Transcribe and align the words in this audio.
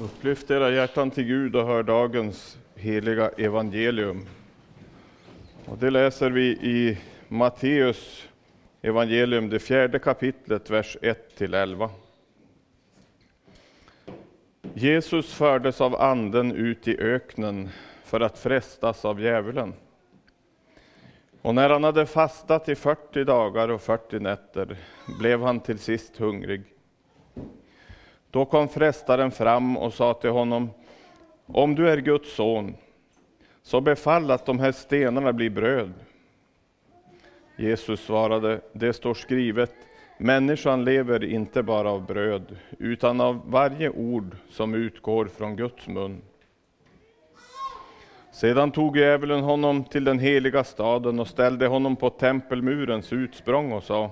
Upplyft 0.00 0.50
era 0.50 0.70
hjärtan 0.70 1.10
till 1.10 1.24
Gud 1.24 1.56
och 1.56 1.66
hör 1.66 1.82
dagens 1.82 2.58
heliga 2.74 3.28
evangelium. 3.28 4.26
Och 5.64 5.78
det 5.78 5.90
läser 5.90 6.30
vi 6.30 6.46
i 6.50 6.98
Matteus 7.28 8.28
evangelium, 8.82 9.50
det 9.50 9.58
fjärde 9.58 9.98
kapitlet, 9.98 10.70
vers 10.70 10.96
1-11. 11.02 11.88
Jesus 14.74 15.34
fördes 15.34 15.80
av 15.80 15.96
anden 15.96 16.52
ut 16.52 16.88
i 16.88 16.98
öknen 16.98 17.68
för 18.04 18.20
att 18.20 18.38
frestas 18.38 19.04
av 19.04 19.20
djävulen. 19.20 19.74
Och 21.42 21.54
när 21.54 21.70
han 21.70 21.84
hade 21.84 22.06
fastat 22.06 22.68
i 22.68 22.74
40 22.74 23.24
dagar 23.24 23.68
och 23.68 23.82
40 23.82 24.18
nätter 24.18 24.76
blev 25.20 25.42
han 25.42 25.60
till 25.60 25.78
sist 25.78 26.16
hungrig. 26.16 26.62
Då 28.30 28.44
kom 28.44 28.68
frestaren 28.68 29.30
fram 29.30 29.76
och 29.76 29.94
sa 29.94 30.14
till 30.14 30.30
honom, 30.30 30.70
om 31.46 31.74
du 31.74 31.90
är 31.90 31.96
Guds 31.96 32.34
son, 32.34 32.74
så 33.62 33.80
befall 33.80 34.30
att 34.30 34.46
de 34.46 34.58
här 34.58 34.72
stenarna 34.72 35.32
blir 35.32 35.50
bröd. 35.50 35.92
Jesus 37.56 38.00
svarade, 38.00 38.60
det 38.72 38.92
står 38.92 39.14
skrivet, 39.14 39.74
människan 40.18 40.84
lever 40.84 41.24
inte 41.24 41.62
bara 41.62 41.90
av 41.90 42.06
bröd, 42.06 42.56
utan 42.78 43.20
av 43.20 43.40
varje 43.46 43.90
ord 43.90 44.36
som 44.50 44.74
utgår 44.74 45.26
från 45.26 45.56
Guds 45.56 45.88
mun. 45.88 46.22
Sedan 48.32 48.70
tog 48.70 48.96
djävulen 48.96 49.40
honom 49.40 49.84
till 49.84 50.04
den 50.04 50.18
heliga 50.18 50.64
staden 50.64 51.20
och 51.20 51.28
ställde 51.28 51.66
honom 51.66 51.96
på 51.96 52.10
tempelmurens 52.10 53.12
utsprång 53.12 53.72
och 53.72 53.82
sa, 53.82 54.10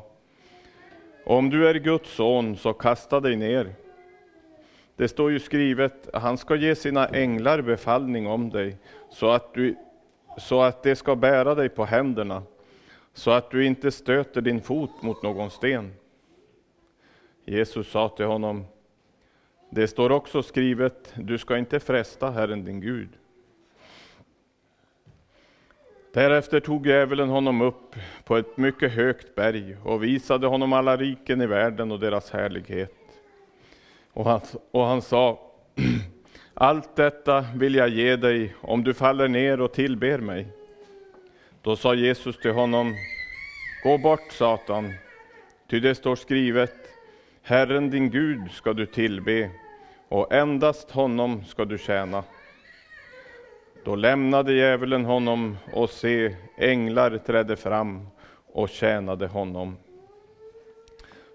om 1.25 1.51
du 1.51 1.69
är 1.69 1.75
Guds 1.75 2.15
son, 2.15 2.57
så 2.57 2.73
kasta 2.73 3.21
dig 3.21 3.37
ner. 3.37 3.75
Det 4.99 5.09
står 5.09 5.31
ju 5.31 5.39
skrivet, 5.39 6.09
han 6.13 6.39
ska 6.39 6.57
ge 6.57 6.75
sina 6.75 7.09
änglar 7.09 7.61
befallning 7.61 8.27
om 8.27 8.51
dig, 8.51 8.77
så 9.11 9.31
att, 9.31 9.55
du, 9.55 9.77
så 10.39 10.63
att 10.63 10.83
de 10.83 10.97
ska 10.97 11.17
bära 11.17 11.55
dig 11.55 11.69
på 11.69 11.85
händerna, 11.85 12.43
så 13.13 13.31
att 13.31 13.51
du 13.51 13.67
inte 13.67 13.91
stöter 13.91 14.41
din 14.41 14.61
fot 14.61 15.03
mot 15.03 15.23
någon 15.23 15.51
sten. 15.51 15.93
Jesus 17.45 17.91
sa 17.91 18.09
till 18.09 18.27
honom, 18.27 18.65
det 19.71 19.89
står 19.89 20.13
också 20.13 20.43
skrivet, 20.43 21.15
du 21.17 21.39
ska 21.39 21.59
inte 21.59 21.81
fresta 21.81 22.31
Herren 22.31 22.65
din 22.65 22.81
Gud. 22.81 23.09
Därefter 26.13 26.61
tog 26.61 26.87
djävulen 26.87 27.29
honom 27.29 27.61
upp 27.61 27.97
på 28.25 28.37
ett 28.37 28.57
mycket 28.57 28.93
högt 28.93 29.35
berg 29.35 29.77
och 29.85 30.05
visade 30.05 30.47
honom 30.47 30.73
alla 30.73 30.97
riken 30.97 31.41
i 31.41 31.47
världen 31.47 31.93
och 31.93 32.01
deras 32.01 32.31
härlighet. 32.31 32.98
Och 34.19 34.25
han, 34.25 34.41
och 34.71 34.85
han 34.85 35.03
sa, 35.03 35.39
allt 36.55 36.97
detta 36.97 37.45
vill 37.55 37.75
jag 37.75 37.89
ge 37.89 38.17
dig 38.17 38.55
om 38.61 38.85
du 38.85 38.95
faller 38.95 39.29
ner 39.29 39.61
och 39.61 39.73
tillber 39.73 40.19
mig. 40.19 40.47
Då 41.63 41.77
sa 41.77 41.95
Jesus 41.95 42.39
till 42.39 42.53
honom, 42.53 42.95
gå 43.83 43.99
bort 43.99 44.33
Satan, 44.33 44.93
ty 45.71 45.81
det 45.81 45.95
står 45.95 46.17
skrivet, 46.17 46.75
Herren 47.43 47.91
din 47.91 48.11
Gud 48.11 48.51
ska 48.51 48.73
du 48.73 48.87
tillbe 48.87 49.51
och 50.09 50.33
endast 50.33 50.91
honom 50.91 51.45
ska 51.45 51.65
du 51.65 51.79
tjäna. 51.79 52.25
Då 53.85 53.97
lämnade 53.97 54.53
djävulen 54.53 55.05
honom 55.05 55.57
och 55.73 55.91
se, 55.91 56.37
änglar 56.57 57.19
trädde 57.19 57.57
fram 57.57 58.09
och 58.53 58.69
tjänade 58.69 59.27
honom. 59.27 59.77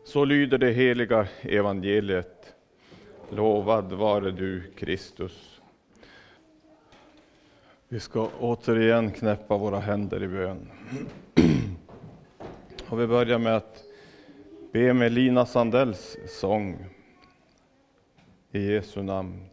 Så 0.05 0.25
lyder 0.25 0.57
det 0.57 0.71
heliga 0.71 1.27
evangeliet. 1.41 2.42
Lovad 3.35 3.93
vare 3.93 4.31
du, 4.31 4.71
Kristus. 4.75 5.61
Vi 7.87 7.99
ska 7.99 8.29
återigen 8.39 9.11
knäppa 9.11 9.57
våra 9.57 9.79
händer 9.79 10.23
i 10.23 10.27
bön. 10.27 10.71
Och 12.89 12.99
vi 12.99 13.07
börjar 13.07 13.39
med 13.39 13.55
att 13.55 13.83
be 14.71 14.93
med 14.93 15.11
Lina 15.11 15.45
Sandells 15.45 16.17
sång. 16.27 16.85
I 18.51 18.71
Jesu 18.71 19.01
namn. 19.01 19.45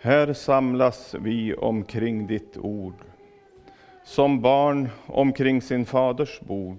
Här 0.00 0.32
samlas 0.32 1.14
vi 1.20 1.54
omkring 1.54 2.26
ditt 2.26 2.56
ord, 2.56 3.04
som 4.04 4.40
barn 4.40 4.88
omkring 5.06 5.62
sin 5.62 5.86
faders 5.86 6.40
bord. 6.40 6.78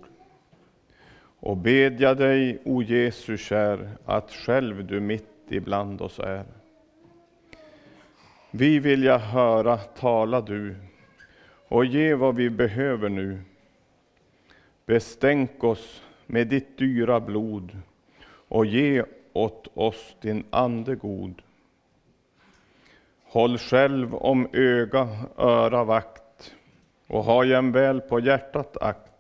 Och 1.40 1.58
bedja 1.58 2.14
dig, 2.14 2.60
o 2.66 2.82
Jesu 2.82 3.38
kär, 3.38 3.90
att 4.06 4.32
själv 4.32 4.86
du 4.86 5.00
mitt 5.00 5.26
ibland 5.50 6.02
oss 6.02 6.20
är. 6.20 6.46
Vi 8.52 8.80
vilja 8.80 9.18
höra, 9.18 9.78
tala 9.78 10.42
du, 10.42 10.76
och 11.68 11.86
ge 11.86 12.16
vad 12.16 12.36
vi 12.36 12.50
behöver 12.50 13.10
nu. 13.10 13.42
Bestänk 14.86 15.64
oss 15.64 16.04
med 16.26 16.48
ditt 16.48 16.78
dyra 16.78 17.20
blod 17.20 17.78
och 18.48 18.66
ge 18.66 19.04
åt 19.34 19.68
oss 19.74 20.16
din 20.22 20.44
Ande 20.50 20.96
god. 20.96 21.42
Håll 23.24 23.58
själv 23.58 24.16
om 24.16 24.48
öga, 24.54 25.08
öra 25.38 25.84
vakt 25.84 26.56
och 27.08 27.24
ha 27.24 27.46
jämväl 27.46 28.02
på 28.02 28.20
hjärtat 28.20 28.78
akt 28.82 29.12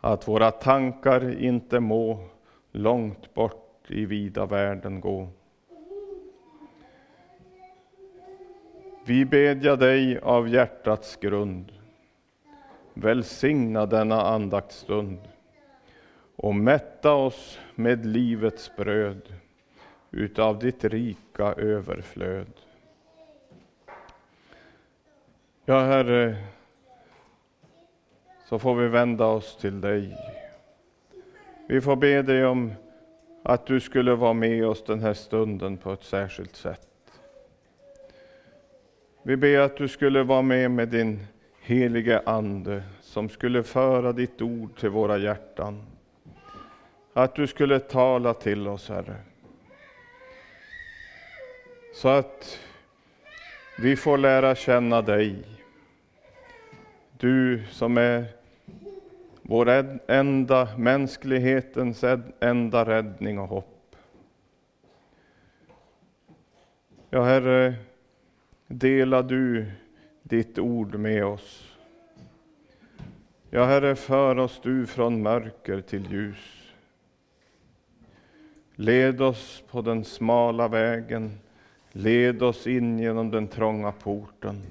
att 0.00 0.28
våra 0.28 0.50
tankar 0.50 1.42
inte 1.42 1.80
må 1.80 2.24
långt 2.72 3.34
bort 3.34 3.90
i 3.90 4.04
vida 4.04 4.46
världen 4.46 5.00
gå. 5.00 5.28
Vi 9.04 9.24
bedja 9.24 9.76
dig 9.76 10.18
av 10.18 10.48
hjärtats 10.48 11.16
grund, 11.16 11.72
välsigna 12.94 13.86
denna 13.86 14.22
andaktsstund 14.22 15.20
och 16.36 16.54
mätta 16.54 17.12
oss 17.12 17.58
med 17.74 18.06
livets 18.06 18.76
bröd 18.76 19.22
utav 20.10 20.58
ditt 20.58 20.84
rika 20.84 21.44
överflöd. 21.44 22.52
Ja, 25.64 25.80
Herre, 25.80 26.36
så 28.48 28.58
får 28.58 28.74
vi 28.74 28.88
vända 28.88 29.26
oss 29.26 29.56
till 29.56 29.80
dig. 29.80 30.16
Vi 31.66 31.80
får 31.80 31.96
be 31.96 32.22
dig 32.22 32.46
om 32.46 32.72
att 33.42 33.66
du 33.66 33.80
skulle 33.80 34.14
vara 34.14 34.32
med 34.32 34.66
oss 34.66 34.84
den 34.84 35.00
här 35.00 35.14
stunden 35.14 35.76
på 35.76 35.92
ett 35.92 36.02
särskilt 36.02 36.56
sätt. 36.56 36.88
Vi 39.22 39.36
ber 39.36 39.58
att 39.58 39.76
du 39.76 39.88
skulle 39.88 40.22
vara 40.22 40.42
med 40.42 40.70
med 40.70 40.88
din 40.88 41.26
helige 41.60 42.22
Ande 42.26 42.82
som 43.00 43.28
skulle 43.28 43.62
föra 43.62 44.12
ditt 44.12 44.42
ord 44.42 44.78
till 44.80 44.90
våra 44.90 45.18
hjärtan. 45.18 45.86
Att 47.12 47.34
du 47.34 47.46
skulle 47.46 47.78
tala 47.78 48.34
till 48.34 48.68
oss, 48.68 48.88
Herre. 48.88 49.16
Så 51.94 52.08
att 52.08 52.58
vi 53.78 53.96
får 53.96 54.18
lära 54.18 54.54
känna 54.54 55.02
dig. 55.02 55.36
Du 57.18 57.62
som 57.70 57.98
är 57.98 58.37
vår 59.50 59.68
enda, 60.06 60.68
mänsklighetens 60.76 62.04
enda 62.40 62.84
räddning 62.84 63.38
och 63.38 63.48
hopp. 63.48 63.96
Ja, 67.10 67.22
Herre, 67.24 67.74
dela 68.66 69.22
du 69.22 69.66
ditt 70.22 70.58
ord 70.58 70.94
med 70.94 71.24
oss. 71.24 71.76
Ja, 73.50 73.64
Herre, 73.64 73.96
för 73.96 74.38
oss 74.38 74.60
du 74.62 74.86
från 74.86 75.22
mörker 75.22 75.80
till 75.80 76.12
ljus. 76.12 76.72
Led 78.74 79.20
oss 79.20 79.62
på 79.70 79.82
den 79.82 80.04
smala 80.04 80.68
vägen, 80.68 81.38
led 81.92 82.42
oss 82.42 82.66
in 82.66 82.98
genom 82.98 83.30
den 83.30 83.48
trånga 83.48 83.92
porten. 83.92 84.62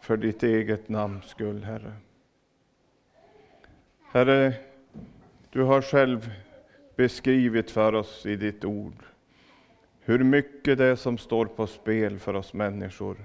För 0.00 0.16
ditt 0.16 0.42
eget 0.42 0.88
namns 0.88 1.24
skull, 1.24 1.64
Herre. 1.64 1.92
Herre, 4.12 4.54
du 5.50 5.62
har 5.62 5.82
själv 5.82 6.30
beskrivit 6.96 7.70
för 7.70 7.94
oss 7.94 8.26
i 8.26 8.36
ditt 8.36 8.64
ord 8.64 9.04
hur 10.00 10.24
mycket 10.24 10.78
det 10.78 10.84
är 10.84 10.96
som 10.96 11.18
står 11.18 11.46
på 11.46 11.66
spel 11.66 12.18
för 12.18 12.34
oss 12.34 12.52
människor. 12.52 13.16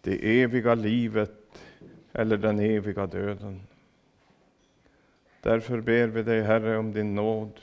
Det 0.00 0.42
eviga 0.42 0.74
livet 0.74 1.64
eller 2.12 2.36
den 2.36 2.58
eviga 2.58 3.06
döden. 3.06 3.60
Därför 5.40 5.80
ber 5.80 6.06
vi 6.06 6.22
dig, 6.22 6.42
Herre, 6.42 6.78
om 6.78 6.92
din 6.92 7.14
nåd 7.14 7.60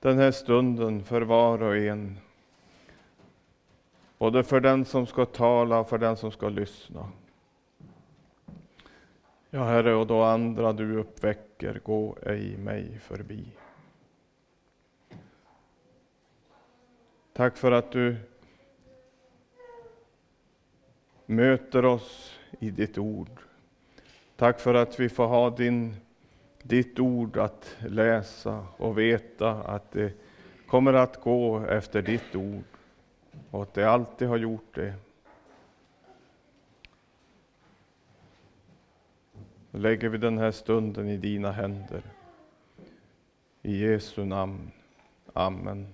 den 0.00 0.18
här 0.18 0.30
stunden 0.30 1.04
för 1.04 1.22
var 1.22 1.62
och 1.62 1.76
en. 1.76 2.18
Både 4.18 4.42
för 4.42 4.60
den 4.60 4.84
som 4.84 5.06
ska 5.06 5.24
tala 5.24 5.78
och 5.78 5.88
för 5.88 5.98
den 5.98 6.16
som 6.16 6.32
ska 6.32 6.48
lyssna. 6.48 7.08
Ja, 9.52 9.64
Herre, 9.64 9.94
och 9.94 10.06
då 10.06 10.22
andra 10.22 10.72
du 10.72 10.96
uppväcker, 10.96 11.80
gå 11.84 12.16
ej 12.26 12.56
mig 12.56 12.98
förbi. 12.98 13.44
Tack 17.32 17.56
för 17.56 17.72
att 17.72 17.92
du 17.92 18.16
möter 21.26 21.84
oss 21.84 22.38
i 22.58 22.70
ditt 22.70 22.98
ord. 22.98 23.40
Tack 24.36 24.60
för 24.60 24.74
att 24.74 25.00
vi 25.00 25.08
får 25.08 25.26
ha 25.26 25.50
din, 25.50 25.96
ditt 26.62 26.98
ord 26.98 27.36
att 27.36 27.76
läsa 27.88 28.66
och 28.76 28.98
veta 28.98 29.50
att 29.50 29.92
det 29.92 30.12
kommer 30.66 30.92
att 30.92 31.20
gå 31.20 31.66
efter 31.66 32.02
ditt 32.02 32.34
ord 32.34 32.64
och 33.50 33.62
att 33.62 33.74
det 33.74 33.84
alltid 33.84 34.28
har 34.28 34.36
gjort 34.36 34.74
det. 34.74 34.94
Då 39.70 39.78
lägger 39.78 40.08
vi 40.08 40.18
den 40.18 40.38
här 40.38 40.50
stunden 40.50 41.08
i 41.08 41.16
dina 41.16 41.52
händer. 41.52 42.02
I 43.62 43.78
Jesu 43.78 44.24
namn. 44.24 44.70
Amen. 45.32 45.86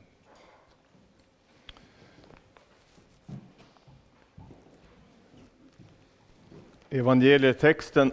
Evangelietexten 6.91 8.13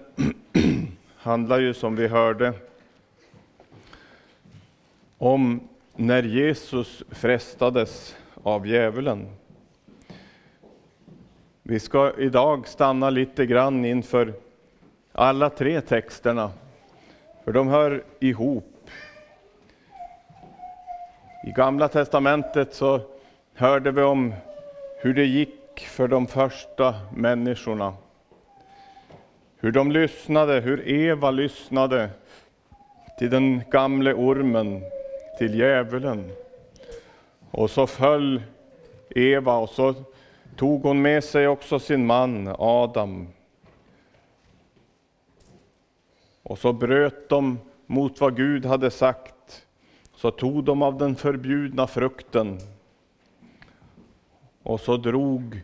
handlar 1.16 1.60
ju 1.60 1.74
som 1.74 1.96
vi 1.96 2.08
hörde 2.08 2.54
om 5.18 5.68
när 5.96 6.24
Jesus 6.24 7.04
frestades 7.10 8.16
av 8.44 8.68
djävulen. 8.68 9.30
Vi 11.64 11.80
ska 11.80 12.14
idag 12.18 12.68
stanna 12.68 13.10
lite 13.10 13.46
grann 13.46 13.86
inför 13.86 14.34
alla 15.14 15.50
tre 15.50 15.82
texterna, 15.82 16.52
för 17.44 17.52
de 17.52 17.68
hör 17.68 18.04
ihop. 18.20 18.90
I 21.48 21.52
Gamla 21.52 21.88
testamentet 21.88 22.74
så 22.74 23.02
hörde 23.54 23.92
vi 23.92 24.02
om 24.02 24.34
hur 25.02 25.14
det 25.14 25.26
gick 25.26 25.80
för 25.80 26.08
de 26.08 26.28
första 26.28 26.96
människorna. 27.16 27.94
Hur 29.58 29.72
de 29.72 29.92
lyssnade, 29.92 30.60
hur 30.60 30.88
Eva 30.88 31.32
lyssnade 31.32 32.10
till 33.20 33.30
den 33.30 33.62
gamle 33.72 34.14
ormen, 34.14 34.82
till 35.38 35.60
djävulen. 35.60 36.32
Och 37.52 37.70
så 37.70 37.88
föll 37.88 38.42
Eva 39.10 39.58
och 39.58 39.70
så 39.70 39.94
tog 40.58 40.84
hon 40.84 41.02
med 41.02 41.24
sig 41.24 41.48
också 41.48 41.80
sin 41.80 42.06
man 42.06 42.56
Adam. 42.60 43.28
Och 46.44 46.60
så 46.60 46.74
bröt 46.74 47.30
de 47.30 47.60
mot 47.86 48.22
vad 48.22 48.36
Gud 48.36 48.66
hade 48.66 48.92
sagt. 48.92 49.68
Så 50.16 50.32
tog 50.32 50.64
de 50.64 50.82
av 50.82 50.98
den 50.98 51.16
förbjudna 51.16 51.88
frukten. 51.88 52.60
Och 54.64 54.80
så 54.80 54.98
drog 54.98 55.62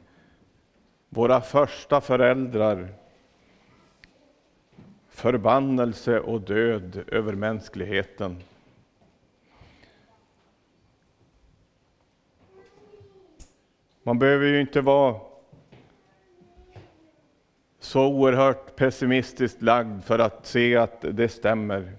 våra 1.10 1.42
första 1.42 2.02
föräldrar 2.02 2.90
förbannelse 5.20 6.20
och 6.20 6.42
död 6.42 7.04
över 7.08 7.34
mänskligheten. 7.34 8.44
Man 14.04 14.20
behöver 14.20 14.46
ju 14.46 14.62
inte 14.62 14.81
vara 14.81 15.29
så 17.80 18.08
oerhört 18.08 18.76
pessimistiskt 18.76 19.62
lagd 19.62 20.04
för 20.04 20.20
att 20.20 20.46
se 20.46 20.76
att 20.76 21.02
det 21.02 21.30
stämmer. 21.30 21.92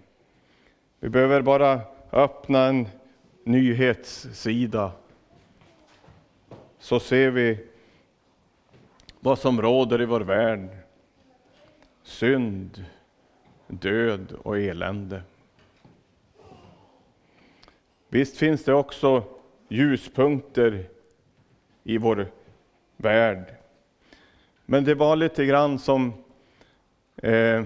Vi 1.00 1.08
behöver 1.08 1.42
bara 1.42 1.80
öppna 2.12 2.64
en 2.64 2.88
nyhetssida 3.44 4.92
så 6.78 7.00
ser 7.00 7.30
vi 7.30 7.66
vad 9.20 9.38
som 9.38 9.62
råder 9.62 10.00
i 10.02 10.04
vår 10.04 10.20
värld. 10.20 10.68
Synd, 12.02 12.84
död 13.66 14.32
och 14.42 14.58
elände. 14.58 15.22
Visst 18.08 18.36
finns 18.36 18.64
det 18.64 18.74
också 18.74 19.24
ljuspunkter 19.68 20.88
i 21.84 21.98
vår 21.98 22.26
värld. 22.96 23.59
Men 24.70 24.84
det 24.84 24.94
var 24.94 25.16
lite 25.16 25.44
grann 25.44 25.78
som 25.78 26.12
eh, 27.16 27.62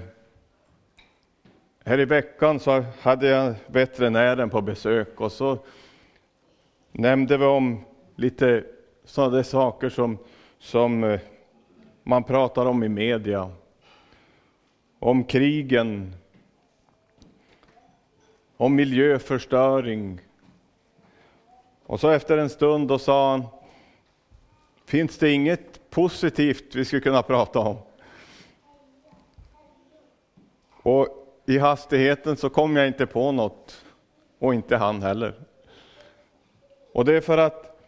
här 1.84 2.00
i 2.00 2.04
veckan 2.04 2.60
så 2.60 2.84
hade 3.00 3.26
jag 3.26 3.54
veterinären 3.66 4.50
på 4.50 4.60
besök 4.60 5.20
och 5.20 5.32
så 5.32 5.58
nämnde 6.92 7.36
vi 7.36 7.44
om 7.44 7.84
lite 8.16 8.64
sådana 9.04 9.44
saker 9.44 9.88
som, 9.88 10.18
som 10.58 11.04
eh, 11.04 11.20
man 12.02 12.24
pratar 12.24 12.66
om 12.66 12.82
i 12.82 12.88
media. 12.88 13.50
Om 14.98 15.24
krigen, 15.24 16.14
om 18.56 18.74
miljöförstöring. 18.74 20.20
Och 21.86 22.00
så 22.00 22.10
efter 22.10 22.38
en 22.38 22.50
stund 22.50 22.88
då 22.88 22.98
sa 22.98 23.30
han, 23.30 23.46
finns 24.86 25.18
det 25.18 25.30
inget 25.30 25.83
positivt 25.94 26.74
vi 26.74 26.84
skulle 26.84 27.02
kunna 27.02 27.22
prata 27.22 27.58
om? 27.58 27.76
Och 30.82 31.08
i 31.46 31.58
hastigheten 31.58 32.36
så 32.36 32.48
kom 32.50 32.76
jag 32.76 32.86
inte 32.86 33.06
på 33.06 33.32
något, 33.32 33.84
och 34.38 34.54
inte 34.54 34.76
han 34.76 35.02
heller. 35.02 35.34
Och 36.92 37.04
det 37.04 37.16
är 37.16 37.20
för 37.20 37.38
att 37.38 37.80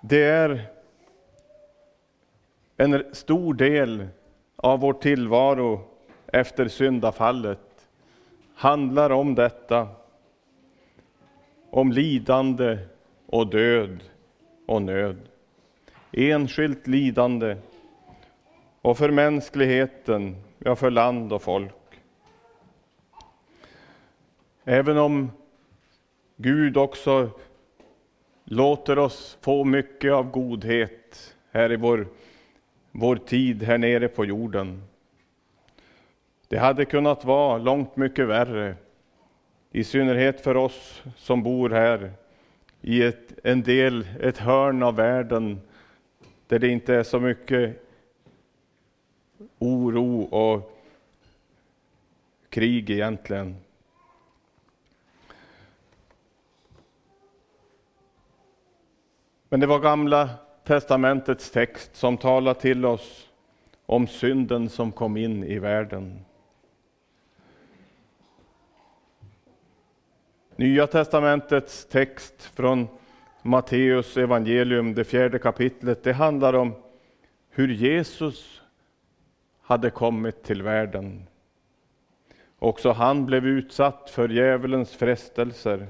det 0.00 0.22
är 0.22 0.70
en 2.76 3.04
stor 3.12 3.54
del 3.54 4.08
av 4.56 4.80
vår 4.80 4.92
tillvaro 4.92 5.80
efter 6.26 6.68
syndafallet 6.68 7.88
handlar 8.54 9.10
om 9.10 9.34
detta. 9.34 9.88
Om 11.70 11.92
lidande 11.92 12.78
och 13.26 13.46
död 13.46 14.02
och 14.66 14.82
nöd. 14.82 15.16
Enskilt 16.18 16.86
lidande 16.86 17.56
och 18.82 18.98
för 18.98 19.10
mänskligheten, 19.10 20.36
ja 20.58 20.76
för 20.76 20.90
land 20.90 21.32
och 21.32 21.42
folk. 21.42 21.72
Även 24.64 24.98
om 24.98 25.30
Gud 26.36 26.76
också 26.76 27.30
låter 28.44 28.98
oss 28.98 29.38
få 29.40 29.64
mycket 29.64 30.12
av 30.12 30.30
godhet 30.30 31.34
här 31.50 31.72
i 31.72 31.76
vår, 31.76 32.06
vår 32.92 33.16
tid 33.16 33.62
här 33.62 33.78
nere 33.78 34.08
på 34.08 34.24
jorden. 34.24 34.82
Det 36.48 36.58
hade 36.58 36.84
kunnat 36.84 37.24
vara 37.24 37.58
långt 37.58 37.96
mycket 37.96 38.28
värre, 38.28 38.74
i 39.70 39.84
synnerhet 39.84 40.40
för 40.40 40.56
oss 40.56 41.02
som 41.16 41.42
bor 41.42 41.70
här 41.70 42.12
i 42.80 43.02
ett, 43.02 43.32
en 43.44 43.62
del, 43.62 44.06
ett 44.20 44.38
hörn 44.38 44.82
av 44.82 44.96
världen 44.96 45.60
där 46.46 46.58
det 46.58 46.68
inte 46.68 46.94
är 46.94 47.02
så 47.02 47.20
mycket 47.20 47.82
oro 49.58 50.22
och 50.22 50.80
krig 52.48 52.90
egentligen. 52.90 53.56
Men 59.48 59.60
det 59.60 59.66
var 59.66 59.78
Gamla 59.78 60.30
testamentets 60.64 61.50
text 61.50 61.96
som 61.96 62.16
talar 62.16 62.54
till 62.54 62.84
oss 62.84 63.28
om 63.86 64.06
synden 64.06 64.68
som 64.68 64.92
kom 64.92 65.16
in 65.16 65.44
i 65.44 65.58
världen. 65.58 66.24
Nya 70.56 70.86
testamentets 70.86 71.84
text 71.84 72.42
från 72.42 72.88
Matteus 73.46 74.16
evangelium, 74.16 74.94
det 74.94 75.04
fjärde 75.04 75.38
kapitlet, 75.38 76.02
det 76.02 76.12
handlar 76.12 76.54
om 76.54 76.74
hur 77.50 77.68
Jesus 77.68 78.62
hade 79.62 79.90
kommit 79.90 80.42
till 80.42 80.62
världen. 80.62 81.26
Också 82.58 82.90
han 82.90 83.26
blev 83.26 83.46
utsatt 83.46 84.10
för 84.10 84.28
djävulens 84.28 84.96
frestelser. 84.96 85.86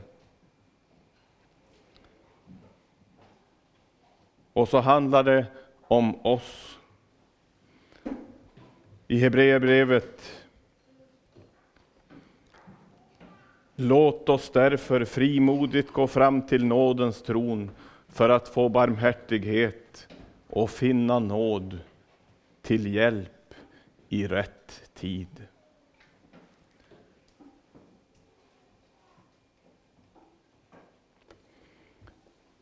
Och 4.52 4.68
så 4.68 4.78
handlar 4.78 5.22
det 5.22 5.46
om 5.82 6.26
oss. 6.26 6.78
I 9.08 9.18
Hebreerbrevet 9.18 10.35
Låt 13.78 14.28
oss 14.28 14.50
därför 14.50 15.04
frimodigt 15.04 15.92
gå 15.92 16.06
fram 16.06 16.42
till 16.42 16.64
nådens 16.64 17.22
tron 17.22 17.70
för 18.08 18.28
att 18.28 18.48
få 18.48 18.68
barmhärtighet 18.68 20.08
och 20.50 20.70
finna 20.70 21.18
nåd 21.18 21.78
till 22.62 22.94
hjälp 22.94 23.54
i 24.08 24.26
rätt 24.26 24.90
tid. 24.94 25.46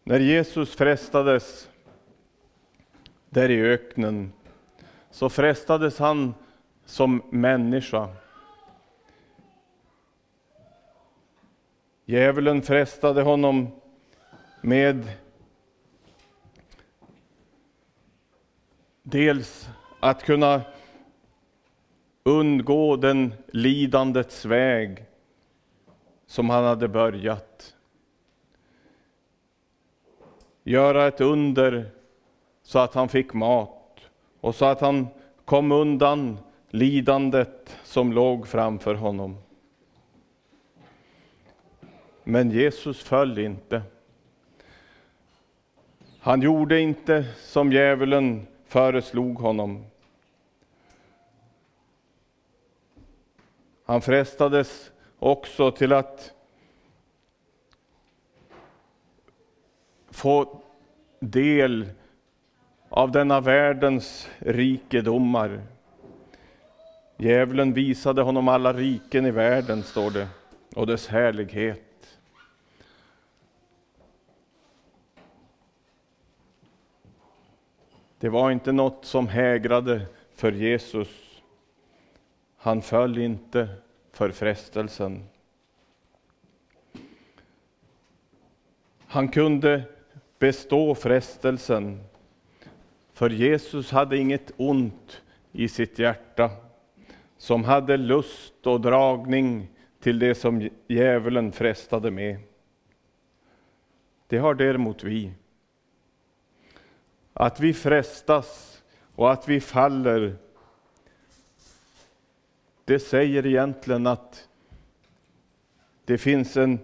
När 0.04 0.21
Jesus 0.21 0.75
frestades 0.75 1.68
där 3.30 3.50
i 3.50 3.61
öknen 3.61 4.33
så 5.11 5.28
frestades 5.28 5.99
han 5.99 6.35
som 6.85 7.23
människa. 7.30 8.09
Djävulen 12.06 12.62
frestade 12.62 13.23
honom 13.23 13.68
med 14.61 15.08
dels 19.02 19.68
att 20.00 20.23
kunna 20.23 20.62
undgå 22.23 22.96
den 22.96 23.34
lidandets 23.46 24.44
väg 24.44 25.04
som 26.26 26.50
han 26.50 26.64
hade 26.64 26.88
börjat. 26.88 27.75
Göra 30.62 31.06
ett 31.06 31.20
under 31.20 31.90
så 32.62 32.78
att 32.78 32.94
han 32.94 33.08
fick 33.08 33.32
mat 33.32 34.00
och 34.40 34.54
så 34.54 34.64
att 34.64 34.80
han 34.80 35.06
kom 35.44 35.73
undan 35.73 36.38
lidandet 36.70 37.76
som 37.84 38.12
låg 38.12 38.49
framför 38.49 38.94
honom. 38.94 39.37
Men 42.25 42.50
Jesus 42.50 43.02
föll 43.02 43.38
inte. 43.38 43.83
Han 46.21 46.43
gjorde 46.43 46.81
inte 46.81 47.25
som 47.38 47.73
djävulen 47.73 48.47
föreslog 48.66 49.38
honom. 49.38 49.85
Han 53.85 54.02
frestades 54.02 54.90
också 55.19 55.71
till 55.71 55.93
att 55.93 56.33
få 60.11 60.61
del 61.21 61.88
av 62.88 63.12
denna 63.12 63.40
världens 63.40 64.28
rikedomar. 64.38 65.61
Djävulen 67.16 67.73
visade 67.73 68.23
honom 68.23 68.49
alla 68.49 68.73
riken 68.73 69.26
i 69.26 69.31
världen, 69.31 69.83
står 69.83 70.11
det, 70.11 70.28
och 70.75 70.87
dess 70.87 71.07
härlighet. 71.07 71.83
Det 78.25 78.31
var 78.31 78.50
inte 78.50 78.73
något 78.73 79.04
som 79.04 79.28
hägrade 79.28 80.07
för 80.35 80.52
Jesus. 80.52 81.09
Han 82.57 82.83
föll 82.83 83.19
inte 83.19 83.69
för 84.12 84.31
frestelsen. 84.31 85.25
Han 89.07 89.28
kunde 89.28 89.83
bestå 90.38 90.95
frestelsen, 90.95 92.00
för 93.12 93.31
Jesus 93.31 93.90
hade 93.90 94.19
inget 94.19 94.52
ont 94.57 95.23
i 95.52 95.69
sitt 95.69 95.99
hjärta 95.99 96.50
som 97.37 97.64
hade 97.64 97.97
lust 97.97 98.66
och 98.66 98.81
dragning 98.81 99.69
till 100.00 100.19
det 100.19 100.35
som 100.35 100.71
djävulen 100.87 101.52
frestade 101.52 102.11
med. 102.11 102.38
Det 104.26 104.38
har 104.38 104.54
däremot 104.54 105.04
vi. 105.04 105.33
Att 107.34 107.60
vi 107.60 107.74
frestas 107.74 108.82
och 109.14 109.32
att 109.32 109.48
vi 109.48 109.60
faller, 109.60 110.36
det 112.84 112.98
säger 112.98 113.46
egentligen 113.46 114.06
att 114.06 114.48
det 116.04 116.18
finns 116.18 116.56
en, 116.56 116.78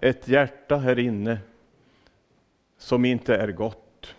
ett 0.00 0.28
hjärta 0.28 0.76
här 0.76 0.98
inne 0.98 1.38
som 2.78 3.04
inte 3.04 3.36
är 3.36 3.52
gott, 3.52 4.14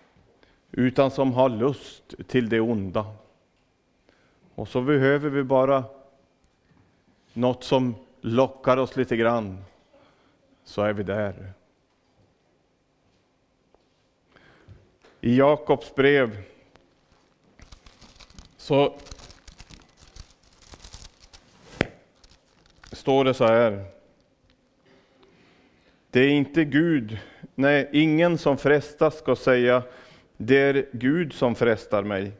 utan 0.71 1.11
som 1.11 1.33
har 1.33 1.49
lust 1.49 2.27
till 2.27 2.49
det 2.49 2.59
onda. 2.59 3.05
Och 4.55 4.67
så 4.67 4.81
behöver 4.81 5.29
vi 5.29 5.43
bara 5.43 5.83
något 7.33 7.63
som 7.63 7.95
lockar 8.21 8.77
oss 8.77 8.95
lite 8.95 9.17
grann, 9.17 9.63
så 10.63 10.81
är 10.81 10.93
vi 10.93 11.03
där. 11.03 11.53
I 15.23 15.37
Jakobs 15.37 15.95
brev 15.95 16.37
så 18.57 18.93
står 22.91 23.25
det 23.25 23.33
så 23.33 23.45
här. 23.45 23.83
Det 26.09 26.19
är 26.19 26.29
inte 26.29 26.65
Gud, 26.65 27.17
nej, 27.55 27.89
ingen 27.93 28.37
som 28.37 28.57
frestas 28.57 29.17
ska 29.17 29.35
säga 29.35 29.83
det 30.37 30.57
är 30.57 30.85
Gud 30.91 31.33
som 31.33 31.55
frestar 31.55 32.03
mig. 32.03 32.31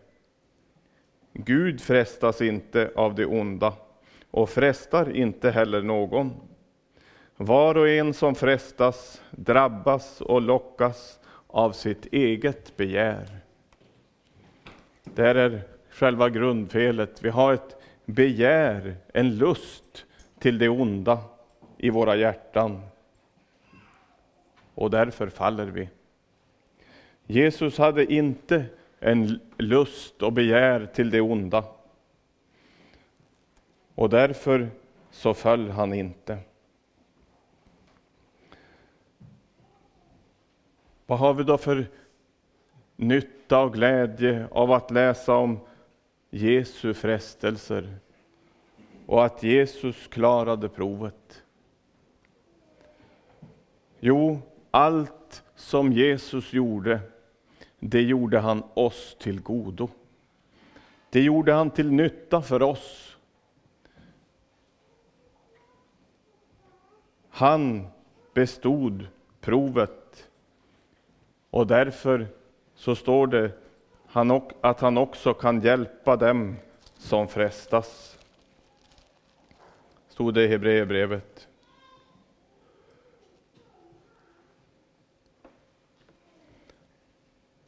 Gud 1.34 1.82
frestas 1.82 2.42
inte 2.42 2.92
av 2.96 3.16
det 3.16 3.26
onda 3.26 3.74
och 4.32 4.50
frestar 4.50 5.16
inte 5.16 5.52
heller 5.52 5.82
någon. 5.82 6.34
Var 7.38 7.78
och 7.78 7.90
en 7.90 8.14
som 8.14 8.36
frestas 8.36 9.22
drabbas 9.32 10.22
och 10.22 10.42
lockas 10.42 11.20
av 11.52 11.72
sitt 11.72 12.06
eget 12.14 12.78
begär. 12.78 13.28
Det 15.04 15.28
är 15.28 15.62
själva 15.90 16.30
grundfelet. 16.30 17.24
Vi 17.24 17.30
har 17.30 17.54
ett 17.54 17.76
begär, 18.06 18.96
en 19.14 19.38
lust 19.38 20.06
till 20.40 20.58
det 20.58 20.70
onda 20.70 21.20
i 21.78 21.90
våra 21.90 22.16
hjärtan. 22.16 22.82
Och 24.76 24.90
därför 24.90 25.28
faller 25.28 25.66
vi. 25.66 25.90
Jesus 27.26 27.78
hade 27.78 28.14
inte 28.14 28.66
en 29.00 29.40
lust 29.58 30.22
och 30.22 30.34
begär 30.34 30.86
till 30.86 31.10
det 31.10 31.22
onda. 31.22 31.64
Och 33.96 34.10
därför 34.10 34.70
så 35.12 35.34
föll 35.34 35.70
han 35.70 35.94
inte. 35.94 36.38
Vad 41.12 41.20
har 41.20 41.34
vi 41.34 41.44
då 41.44 41.58
för 41.58 41.88
nytta 42.96 43.62
och 43.62 43.74
glädje 43.74 44.48
av 44.52 44.72
att 44.72 44.92
läsa 44.92 45.36
om 45.36 45.60
Jesu 46.30 46.94
frestelser 46.94 47.96
och 49.06 49.26
att 49.26 49.44
Jesus 49.44 50.08
klarade 50.08 50.70
provet? 50.70 51.44
Jo, 54.00 54.42
allt 54.72 55.44
som 55.56 55.94
Jesus 55.94 56.54
gjorde, 56.54 57.00
det 57.80 58.02
gjorde 58.02 58.40
han 58.40 58.64
oss 58.74 59.16
till 59.20 59.42
godo. 59.42 59.90
Det 61.10 61.22
gjorde 61.22 61.54
han 61.54 61.70
till 61.70 61.92
nytta 61.92 62.42
för 62.42 62.62
oss. 62.62 63.18
Han 67.30 67.88
bestod 68.34 69.08
provet 69.42 70.01
och 71.52 71.68
därför 71.68 72.28
så 72.76 72.96
står 72.96 73.28
det 73.28 73.52
att 74.62 74.80
han 74.80 74.98
också 74.98 75.34
kan 75.34 75.62
hjälpa 75.62 76.16
dem 76.16 76.56
som 76.98 77.28
frestas. 77.28 78.18
Stod 80.08 80.34
det 80.34 80.44
i 80.44 80.48
Hebreerbrevet. 80.48 81.48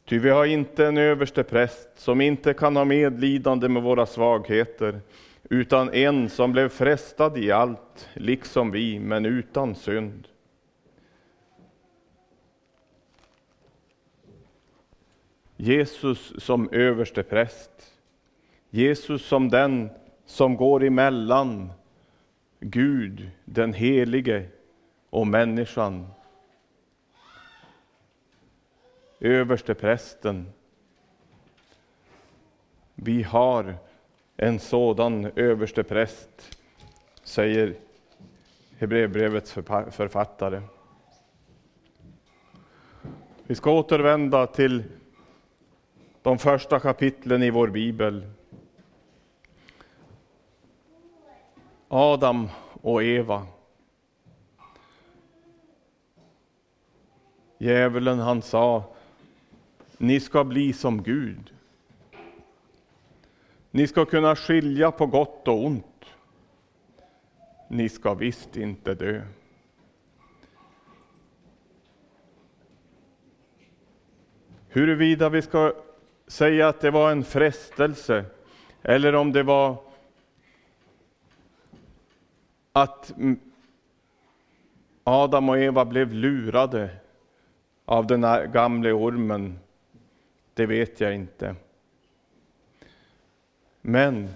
Ty 0.04 0.18
vi 0.18 0.30
har 0.30 0.44
inte 0.44 0.86
en 0.86 0.98
överste 0.98 1.42
präst 1.42 1.88
som 1.94 2.20
inte 2.20 2.54
kan 2.54 2.76
ha 2.76 2.84
medlidande 2.84 3.68
med 3.68 3.82
våra 3.82 4.06
svagheter, 4.06 5.00
utan 5.50 5.94
en 5.94 6.28
som 6.28 6.52
blev 6.52 6.68
frestad 6.68 7.38
i 7.38 7.50
allt, 7.50 8.08
liksom 8.14 8.70
vi, 8.70 9.00
men 9.00 9.26
utan 9.26 9.74
synd. 9.74 10.28
Jesus 15.56 16.32
som 16.38 16.68
överste 16.72 17.22
präst. 17.22 17.70
Jesus 18.70 19.26
som 19.26 19.48
den 19.48 19.90
som 20.26 20.56
går 20.56 20.84
emellan 20.84 21.72
Gud, 22.60 23.30
den 23.44 23.72
helige, 23.72 24.48
och 25.10 25.26
människan. 25.26 26.06
Överste 29.20 29.74
prästen. 29.74 30.52
Vi 32.94 33.22
har 33.22 33.76
en 34.36 34.58
sådan 34.58 35.24
överste 35.36 35.82
präst, 35.82 36.58
säger 37.22 37.74
Hebreerbrevets 38.78 39.52
författare. 39.90 40.62
Vi 43.46 43.54
ska 43.54 43.70
återvända 43.70 44.46
till 44.46 44.84
de 46.24 46.38
första 46.38 46.80
kapitlen 46.80 47.42
i 47.42 47.50
vår 47.50 47.68
bibel. 47.68 48.26
Adam 51.88 52.48
och 52.82 53.02
Eva. 53.02 53.46
Djävulen 57.58 58.18
han 58.18 58.42
sa, 58.42 58.84
ni 59.98 60.20
ska 60.20 60.44
bli 60.44 60.72
som 60.72 61.02
Gud. 61.02 61.54
Ni 63.70 63.86
ska 63.86 64.04
kunna 64.04 64.36
skilja 64.36 64.90
på 64.90 65.06
gott 65.06 65.48
och 65.48 65.64
ont. 65.64 66.04
Ni 67.68 67.88
ska 67.88 68.14
visst 68.14 68.56
inte 68.56 68.94
dö. 68.94 69.22
Huruvida 74.68 75.28
vi 75.28 75.42
ska 75.42 75.74
säga 76.26 76.68
att 76.68 76.80
det 76.80 76.90
var 76.90 77.10
en 77.10 77.24
frestelse 77.24 78.24
eller 78.82 79.14
om 79.14 79.32
det 79.32 79.42
var 79.42 79.76
att 82.72 83.12
Adam 85.04 85.48
och 85.48 85.58
Eva 85.58 85.84
blev 85.84 86.12
lurade 86.12 86.90
av 87.84 88.06
den 88.06 88.24
här 88.24 88.46
gamle 88.46 88.92
ormen, 88.92 89.58
det 90.54 90.66
vet 90.66 91.00
jag 91.00 91.14
inte. 91.14 91.54
Men 93.80 94.28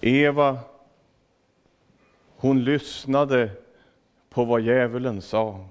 Eva, 0.00 0.58
hon 2.36 2.64
lyssnade 2.64 3.50
på 4.30 4.44
vad 4.44 4.60
djävulen 4.60 5.22
sa. 5.22 5.66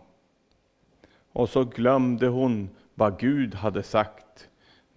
Och 1.31 1.49
så 1.49 1.63
glömde 1.63 2.27
hon 2.27 2.69
vad 2.93 3.19
Gud 3.19 3.55
hade 3.55 3.83
sagt. 3.83 4.28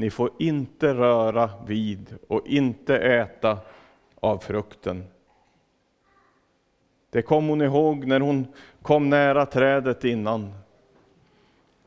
Ni 0.03 0.11
får 0.11 0.31
inte 0.39 0.95
röra 0.95 1.51
vid 1.67 2.19
och 2.29 2.47
inte 2.47 2.99
äta 2.99 3.59
av 4.21 4.39
frukten. 4.39 5.05
Det 7.11 7.23
kom 7.23 7.49
hon 7.49 7.63
ihåg 7.63 8.07
när 8.07 8.21
hon 8.21 8.47
kom 8.83 9.11
nära 9.11 9.47
trädet 9.47 10.05
innan. 10.05 10.55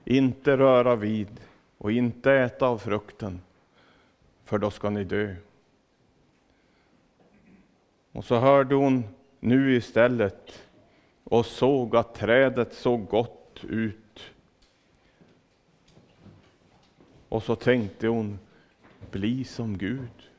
Inte 0.05 0.57
röra 0.57 0.95
vid 0.95 1.41
och 1.77 1.91
inte 1.91 2.33
äta 2.33 2.67
av 2.67 2.77
frukten, 2.77 3.41
för 4.45 4.57
då 4.57 4.71
ska 4.71 4.89
ni 4.89 5.03
dö. 5.03 5.35
Och 8.11 8.25
så 8.25 8.35
hörde 8.35 8.75
hon 8.75 9.03
nu 9.39 9.75
istället 9.75 10.63
och 11.23 11.45
såg 11.45 11.95
att 11.95 12.15
trädet 12.15 12.73
såg 12.73 13.07
gott 13.07 13.59
ut. 13.69 14.04
Och 17.29 17.43
så 17.43 17.55
tänkte 17.55 18.07
hon, 18.07 18.39
bli 19.11 19.43
som 19.43 19.77
Gud. 19.77 20.29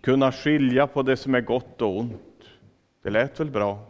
Kunna 0.00 0.32
skilja 0.32 0.86
på 0.86 1.02
det 1.02 1.16
som 1.16 1.34
är 1.34 1.40
gott 1.40 1.82
och 1.82 1.98
ont. 1.98 2.44
Det 3.02 3.10
lät 3.10 3.40
väl 3.40 3.50
bra? 3.50 3.86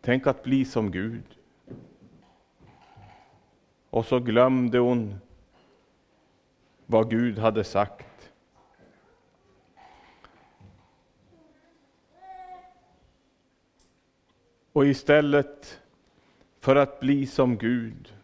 Tänk 0.00 0.26
att 0.26 0.42
bli 0.42 0.64
som 0.64 0.90
Gud. 0.90 1.24
Och 3.90 4.06
så 4.06 4.18
glömde 4.20 4.78
hon 4.78 5.14
vad 6.86 7.10
Gud 7.10 7.38
hade 7.38 7.64
sagt. 7.64 8.32
Och 14.72 14.86
istället 14.86 15.80
för 16.60 16.76
att 16.76 17.00
bli 17.00 17.26
som 17.26 17.56
Gud 17.56 18.14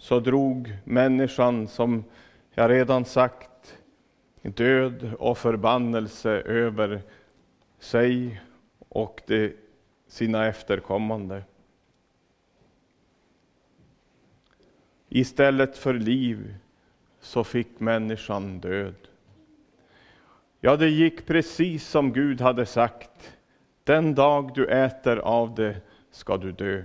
så 0.00 0.20
drog 0.20 0.76
människan, 0.84 1.68
som 1.68 2.04
jag 2.54 2.70
redan 2.70 3.04
sagt, 3.04 3.78
död 4.42 5.14
och 5.18 5.38
förbannelse 5.38 6.30
över 6.30 7.02
sig 7.78 8.40
och 8.88 9.22
de, 9.26 9.56
sina 10.08 10.46
efterkommande. 10.46 11.42
Istället 15.08 15.78
för 15.78 15.94
liv 15.94 16.54
så 17.20 17.44
fick 17.44 17.80
människan 17.80 18.60
död. 18.60 18.94
Ja, 20.60 20.76
det 20.76 20.88
gick 20.88 21.26
precis 21.26 21.88
som 21.88 22.12
Gud 22.12 22.40
hade 22.40 22.66
sagt. 22.66 23.36
Den 23.84 24.14
dag 24.14 24.54
du 24.54 24.66
äter 24.66 25.16
av 25.16 25.54
det 25.54 25.76
ska 26.10 26.36
du 26.36 26.52
dö. 26.52 26.84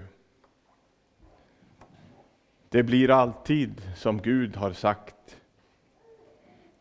Det 2.75 2.83
blir 2.83 3.11
alltid 3.11 3.81
som 3.95 4.21
Gud 4.21 4.55
har 4.55 4.71
sagt. 4.71 5.37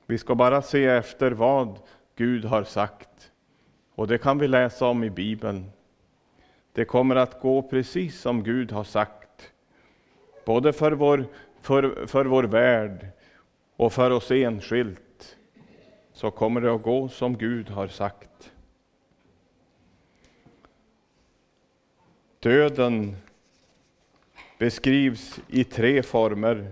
Vi 0.07 0.19
ska 0.19 0.35
bara 0.35 0.63
se 0.63 0.85
efter 0.85 1.31
vad 1.31 1.79
Gud 2.17 2.45
har 2.45 2.65
sagt. 2.65 3.33
Och 3.95 4.07
det 4.07 4.19
kan 4.19 4.39
vi 4.39 4.49
läsa 4.49 4.87
om 4.87 5.05
i 5.05 5.11
Bibeln. 5.11 5.71
Det 6.73 6.85
kommer 6.85 7.17
att 7.17 7.41
gå 7.41 7.63
precis 7.63 8.21
som 8.21 8.43
Gud 8.43 8.73
har 8.73 8.85
sagt. 8.85 9.53
Både 10.45 10.73
för 10.73 10.93
vår, 10.93 11.27
för, 11.61 12.07
för 12.07 12.25
vår 12.25 12.45
värld 12.45 13.07
och 13.77 13.93
för 13.93 14.11
oss 14.11 14.31
enskilt. 14.31 15.37
Så 16.13 16.31
kommer 16.31 16.61
det 16.61 16.75
att 16.75 16.83
gå 16.83 17.09
som 17.09 17.39
Gud 17.39 17.71
har 17.71 17.89
sagt. 17.89 18.53
Döden 22.41 23.17
beskrivs 24.59 25.41
i 25.49 25.65
tre 25.65 26.03
former. 26.03 26.71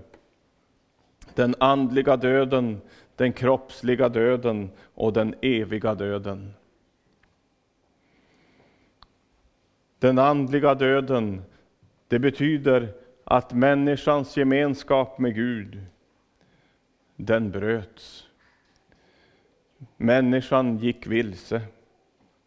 Den 1.34 1.54
andliga 1.60 2.16
döden, 2.16 2.80
den 3.16 3.32
kroppsliga 3.32 4.08
döden 4.08 4.70
och 4.94 5.12
den 5.12 5.34
eviga 5.42 5.94
döden. 5.94 6.54
Den 9.98 10.18
andliga 10.18 10.74
döden, 10.74 11.42
det 12.08 12.18
betyder 12.18 12.88
att 13.24 13.52
människans 13.52 14.36
gemenskap 14.36 15.18
med 15.18 15.34
Gud, 15.34 15.80
den 17.16 17.50
bröts. 17.50 18.26
Människan 19.96 20.78
gick 20.78 21.06
vilse. 21.06 21.62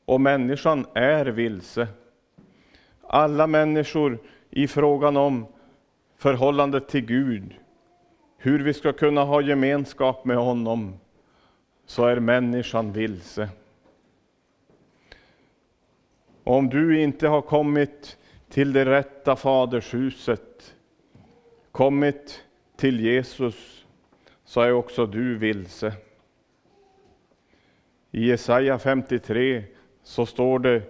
Och 0.06 0.22
människan 0.22 0.86
är 0.94 1.26
vilse. 1.26 1.88
Alla 3.02 3.48
människor 3.48 4.20
i 4.58 4.68
frågan 4.68 5.18
om 5.18 5.46
förhållandet 6.18 6.88
till 6.88 7.06
Gud, 7.06 7.56
hur 8.38 8.64
vi 8.64 8.74
ska 8.74 8.94
kunna 8.94 9.24
ha 9.24 9.42
gemenskap 9.42 10.26
med 10.26 10.38
honom, 10.38 11.00
så 11.86 12.06
är 12.06 12.20
människan 12.20 12.92
vilse. 12.92 13.50
Om 16.44 16.70
du 16.70 17.02
inte 17.02 17.28
har 17.28 17.42
kommit 17.42 18.18
till 18.50 18.74
det 18.74 18.86
rätta 18.86 19.36
fadershuset, 19.36 20.76
kommit 21.72 22.44
till 22.76 23.00
Jesus, 23.00 23.86
så 24.46 24.62
är 24.62 24.72
också 24.72 25.06
du 25.06 25.38
vilse. 25.38 25.94
I 28.12 28.28
Jesaja 28.28 28.80
53 28.80 29.64
så 30.04 30.26
står 30.26 30.60
det, 30.60 30.82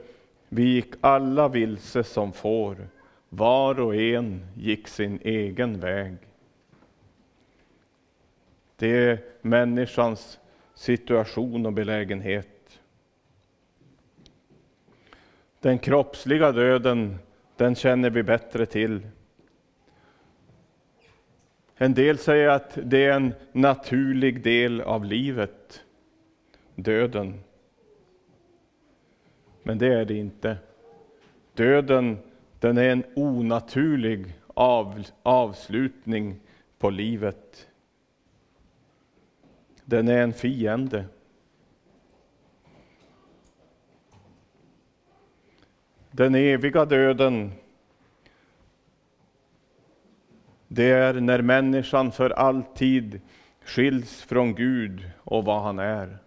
vi 0.49 0.63
gick 0.63 0.93
alla 1.01 1.47
vilse 1.47 2.03
som 2.03 2.33
får, 2.33 2.94
var 3.35 3.79
och 3.79 3.95
en 3.95 4.45
gick 4.55 4.87
sin 4.87 5.19
egen 5.23 5.79
väg. 5.79 6.15
Det 8.75 8.87
är 8.87 9.19
människans 9.41 10.39
situation 10.73 11.65
och 11.65 11.73
belägenhet. 11.73 12.79
Den 15.59 15.79
kroppsliga 15.79 16.51
döden, 16.51 17.17
den 17.55 17.75
känner 17.75 18.09
vi 18.09 18.23
bättre 18.23 18.65
till. 18.65 19.07
En 21.75 21.93
del 21.93 22.17
säger 22.17 22.49
att 22.49 22.77
det 22.83 23.05
är 23.05 23.13
en 23.13 23.33
naturlig 23.51 24.43
del 24.43 24.81
av 24.81 25.05
livet, 25.05 25.83
döden. 26.75 27.39
Men 29.63 29.77
det 29.77 29.93
är 29.93 30.05
det 30.05 30.13
inte. 30.13 30.57
Döden, 31.53 32.17
den 32.65 32.77
är 32.77 32.89
en 32.89 33.03
onaturlig 33.15 34.33
av, 34.47 35.05
avslutning 35.23 36.39
på 36.77 36.89
livet. 36.89 37.67
Den 39.83 40.07
är 40.07 40.17
en 40.17 40.33
fiende. 40.33 41.05
Den 46.11 46.35
eviga 46.35 46.85
döden, 46.85 47.51
det 50.67 50.89
är 50.89 51.13
när 51.13 51.41
människan 51.41 52.11
för 52.11 52.29
alltid 52.29 53.21
skiljs 53.63 54.21
från 54.21 54.55
Gud 54.55 55.09
och 55.17 55.45
vad 55.45 55.61
han 55.61 55.79
är. 55.79 56.17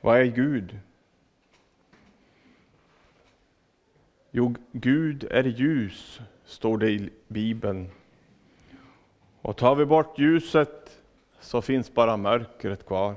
Vad 0.00 0.20
är 0.20 0.24
Gud? 0.24 0.78
Jo, 4.38 4.54
Gud 4.72 5.24
är 5.30 5.44
ljus, 5.44 6.20
står 6.44 6.78
det 6.78 6.90
i 6.90 7.10
Bibeln. 7.28 7.90
Och 9.42 9.56
tar 9.56 9.74
vi 9.74 9.86
bort 9.86 10.18
ljuset 10.18 11.02
så 11.40 11.62
finns 11.62 11.94
bara 11.94 12.16
mörkret 12.16 12.86
kvar. 12.86 13.16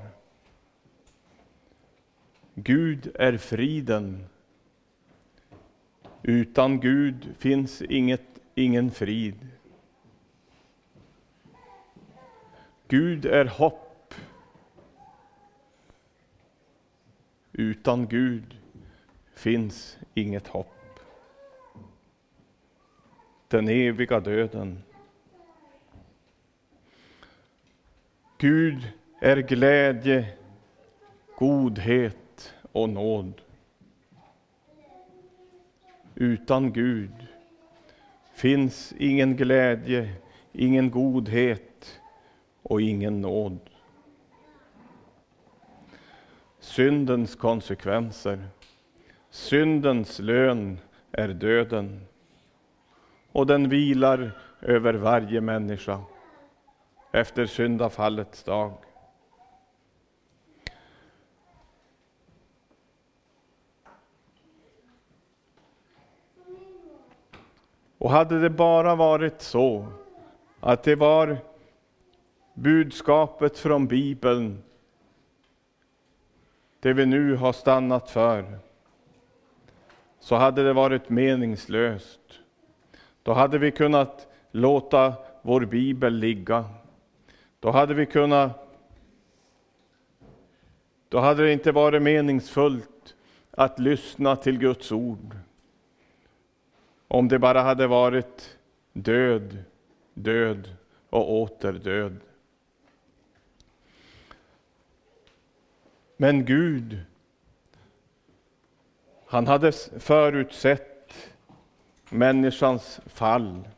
Gud 2.54 3.10
är 3.14 3.36
friden, 3.36 4.24
Utan 6.22 6.80
Gud 6.80 7.34
finns 7.38 7.82
inget, 7.82 8.40
ingen 8.54 8.90
frid. 8.90 9.48
Gud 12.88 13.26
är 13.26 13.44
hopp. 13.44 14.14
Utan 17.52 18.08
Gud 18.08 18.56
finns 19.34 19.98
inget 20.14 20.46
hopp. 20.46 20.81
Den 23.52 23.68
eviga 23.68 24.20
döden. 24.20 24.82
Gud 28.38 28.92
är 29.20 29.36
glädje, 29.36 30.26
godhet 31.38 32.54
och 32.72 32.88
nåd. 32.88 33.40
Utan 36.14 36.72
Gud 36.72 37.26
finns 38.34 38.94
ingen 38.98 39.36
glädje, 39.36 40.14
ingen 40.52 40.90
godhet 40.90 42.00
och 42.62 42.80
ingen 42.80 43.20
nåd. 43.20 43.58
Syndens 46.60 47.36
konsekvenser, 47.36 48.48
syndens 49.30 50.18
lön 50.18 50.78
är 51.12 51.28
döden 51.28 52.06
och 53.32 53.46
den 53.46 53.68
vilar 53.68 54.30
över 54.60 54.94
varje 54.94 55.40
människa 55.40 56.00
efter 57.12 57.46
syndafallets 57.46 58.44
dag. 58.44 58.72
Och 67.98 68.10
hade 68.10 68.40
det 68.40 68.50
bara 68.50 68.94
varit 68.94 69.42
så 69.42 69.86
att 70.60 70.82
det 70.82 70.96
var 70.96 71.38
budskapet 72.54 73.58
från 73.58 73.86
Bibeln, 73.86 74.62
det 76.80 76.92
vi 76.92 77.06
nu 77.06 77.36
har 77.36 77.52
stannat 77.52 78.10
för, 78.10 78.58
så 80.20 80.36
hade 80.36 80.62
det 80.62 80.72
varit 80.72 81.08
meningslöst. 81.08 82.41
Då 83.22 83.32
hade 83.32 83.58
vi 83.58 83.70
kunnat 83.70 84.26
låta 84.50 85.14
vår 85.42 85.60
bibel 85.60 86.14
ligga. 86.14 86.64
Då 87.60 87.70
hade 87.70 87.94
vi 87.94 88.06
kunnat 88.06 88.58
då 91.08 91.18
hade 91.18 91.42
det 91.42 91.52
inte 91.52 91.72
varit 91.72 92.02
meningsfullt 92.02 93.14
att 93.50 93.78
lyssna 93.78 94.36
till 94.36 94.58
Guds 94.58 94.92
ord. 94.92 95.36
Om 97.08 97.28
det 97.28 97.38
bara 97.38 97.62
hade 97.62 97.86
varit 97.86 98.58
död, 98.92 99.64
död 100.14 100.76
och 101.10 101.32
åter 101.32 101.72
död. 101.72 102.20
Men 106.16 106.44
Gud, 106.44 107.00
han 109.26 109.46
hade 109.46 109.72
förutsett 109.98 110.91
människans 112.12 113.00
fall. 113.06 113.68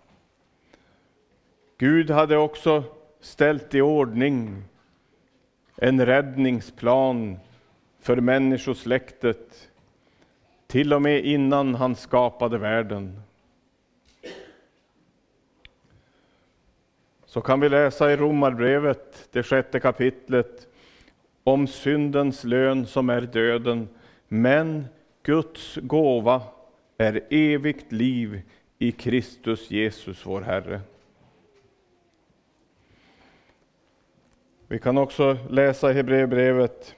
Gud 1.79 2.11
hade 2.11 2.37
också 2.37 2.85
ställt 3.21 3.75
i 3.75 3.81
ordning 3.81 4.63
en 5.77 6.07
räddningsplan 6.07 7.39
för 8.01 8.17
människosläktet, 8.17 9.71
till 10.67 10.93
och 10.93 11.03
med 11.03 11.25
innan 11.25 11.75
han 11.75 11.97
skapade 11.97 12.59
världen. 12.59 13.23
Så 17.27 17.41
kan 17.41 17.61
vi 17.61 17.69
läsa 17.69 18.13
i 18.13 18.17
Romarbrevet, 18.17 19.29
det 19.33 19.43
sjätte 19.43 19.81
kapitlet, 19.81 20.69
om 21.45 21.67
syndens 21.67 22.45
lön 22.45 22.87
som 22.87 23.11
är 23.11 23.21
döden, 23.21 23.89
men 24.29 24.87
Guds 25.23 25.79
gåva 25.83 26.43
är 26.97 27.27
evigt 27.31 27.93
liv 27.93 28.43
i 28.79 28.93
Kristus 28.93 29.71
Jesus, 29.71 30.27
vår 30.27 30.41
Herre. 30.41 30.81
Vi 34.69 34.79
kan 34.79 34.99
också 34.99 35.39
läsa 35.51 35.91
i 35.91 35.95
Hebreerbrevet 35.95 36.97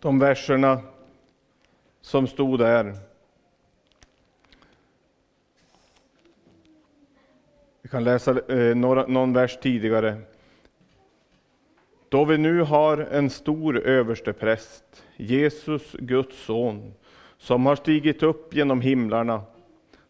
de 0.00 0.18
verserna 0.18 0.80
som 2.00 2.26
stod 2.26 2.58
där. 2.58 2.96
Vi 7.82 7.88
kan 7.88 8.04
läsa 8.04 8.40
eh, 8.48 8.76
några, 8.76 9.06
någon 9.06 9.32
vers 9.32 9.58
tidigare. 9.62 10.20
Då 12.08 12.24
vi 12.24 12.38
nu 12.38 12.60
har 12.60 12.98
en 12.98 13.30
stor 13.30 13.78
överstepräst, 13.78 15.05
Jesus, 15.16 15.92
Guds 15.92 16.44
son, 16.44 16.94
som 17.38 17.66
har 17.66 17.76
stigit 17.76 18.22
upp 18.22 18.54
genom 18.54 18.80
himlarna, 18.80 19.42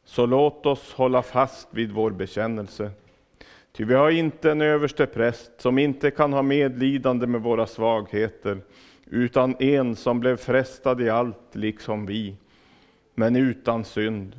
så 0.05 0.27
låt 0.27 0.67
oss 0.67 0.93
hålla 0.93 1.23
fast 1.23 1.69
vid 1.71 1.93
vår 1.93 2.11
bekännelse. 2.11 2.91
Ty 3.73 3.85
vi 3.85 3.95
har 3.95 4.11
inte 4.11 4.51
en 4.51 4.61
överstepräst 4.61 5.51
som 5.59 5.79
inte 5.79 6.11
kan 6.11 6.33
ha 6.33 6.43
medlidande 6.43 7.27
med 7.27 7.43
våra 7.43 7.67
svagheter, 7.67 8.59
utan 9.07 9.57
en 9.59 9.97
som 9.97 10.21
blev 10.21 10.37
frestad 10.37 11.01
i 11.01 11.11
allt 11.11 11.49
liksom 11.53 12.07
vi, 12.07 12.37
men 13.15 13.37
utan 13.37 13.85
synd. 13.85 14.37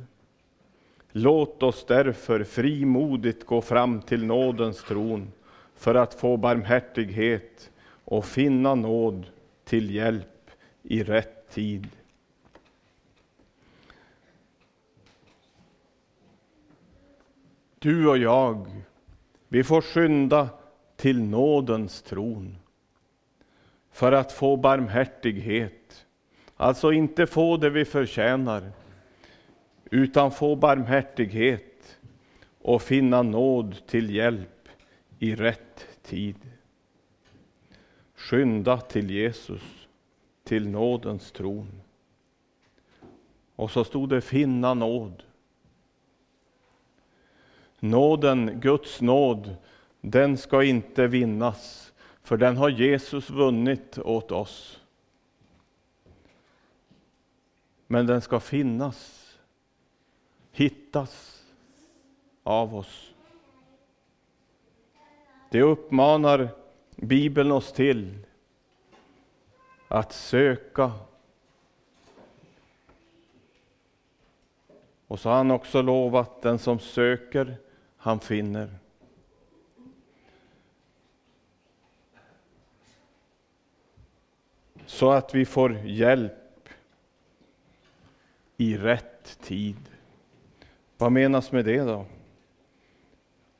Låt 1.12 1.62
oss 1.62 1.84
därför 1.88 2.44
frimodigt 2.44 3.46
gå 3.46 3.60
fram 3.60 4.00
till 4.00 4.24
nådens 4.24 4.84
tron 4.84 5.32
för 5.76 5.94
att 5.94 6.14
få 6.14 6.36
barmhärtighet 6.36 7.70
och 8.04 8.24
finna 8.24 8.74
nåd 8.74 9.26
till 9.64 9.94
hjälp 9.94 10.37
i 10.90 11.02
rätt 11.02 11.50
tid. 11.50 11.88
Du 17.78 18.08
och 18.08 18.18
jag, 18.18 18.82
vi 19.48 19.64
får 19.64 19.80
skynda 19.80 20.48
till 20.96 21.22
nådens 21.22 22.02
tron 22.02 22.56
för 23.90 24.12
att 24.12 24.32
få 24.32 24.56
barmhärtighet. 24.56 26.06
Alltså 26.56 26.92
inte 26.92 27.26
få 27.26 27.56
det 27.56 27.70
vi 27.70 27.84
förtjänar, 27.84 28.72
utan 29.90 30.30
få 30.30 30.56
barmhärtighet 30.56 31.98
och 32.58 32.82
finna 32.82 33.22
nåd 33.22 33.86
till 33.86 34.14
hjälp 34.14 34.68
i 35.18 35.34
rätt 35.34 35.88
tid. 36.02 36.36
Skynda 38.14 38.80
till 38.80 39.10
Jesus, 39.10 39.77
till 40.48 40.68
nådens 40.68 41.32
tron. 41.32 41.80
Och 43.56 43.70
så 43.70 43.84
stod 43.84 44.08
det 44.08 44.20
finna 44.20 44.74
nåd. 44.74 45.22
Nåden, 47.78 48.60
Guds 48.60 49.00
nåd, 49.00 49.56
den 50.00 50.38
ska 50.38 50.62
inte 50.62 51.06
vinnas, 51.06 51.92
för 52.22 52.36
den 52.36 52.56
har 52.56 52.68
Jesus 52.68 53.30
vunnit 53.30 53.98
åt 53.98 54.32
oss. 54.32 54.80
Men 57.86 58.06
den 58.06 58.20
ska 58.20 58.40
finnas, 58.40 59.32
hittas 60.52 61.44
av 62.42 62.76
oss. 62.76 63.14
Det 65.50 65.62
uppmanar 65.62 66.48
Bibeln 66.96 67.52
oss 67.52 67.72
till 67.72 68.27
att 69.88 70.12
söka. 70.12 70.92
Och 75.06 75.20
så 75.20 75.28
har 75.28 75.36
han 75.36 75.50
också 75.50 75.82
lovat 75.82 76.42
den 76.42 76.58
som 76.58 76.78
söker, 76.78 77.56
han 77.96 78.20
finner. 78.20 78.68
Så 84.86 85.10
att 85.10 85.34
vi 85.34 85.44
får 85.44 85.78
hjälp 85.84 86.68
i 88.56 88.76
rätt 88.76 89.38
tid. 89.40 89.76
Vad 90.96 91.12
menas 91.12 91.52
med 91.52 91.64
det 91.64 91.80
då? 91.80 92.06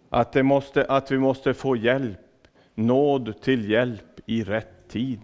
Att, 0.08 0.32
det 0.32 0.42
måste, 0.42 0.84
att 0.84 1.10
vi 1.10 1.18
måste 1.18 1.54
få 1.54 1.76
hjälp, 1.76 2.48
nåd 2.74 3.40
till 3.40 3.70
hjälp 3.70 4.20
i 4.26 4.44
rätt 4.44 4.88
tid. 4.88 5.20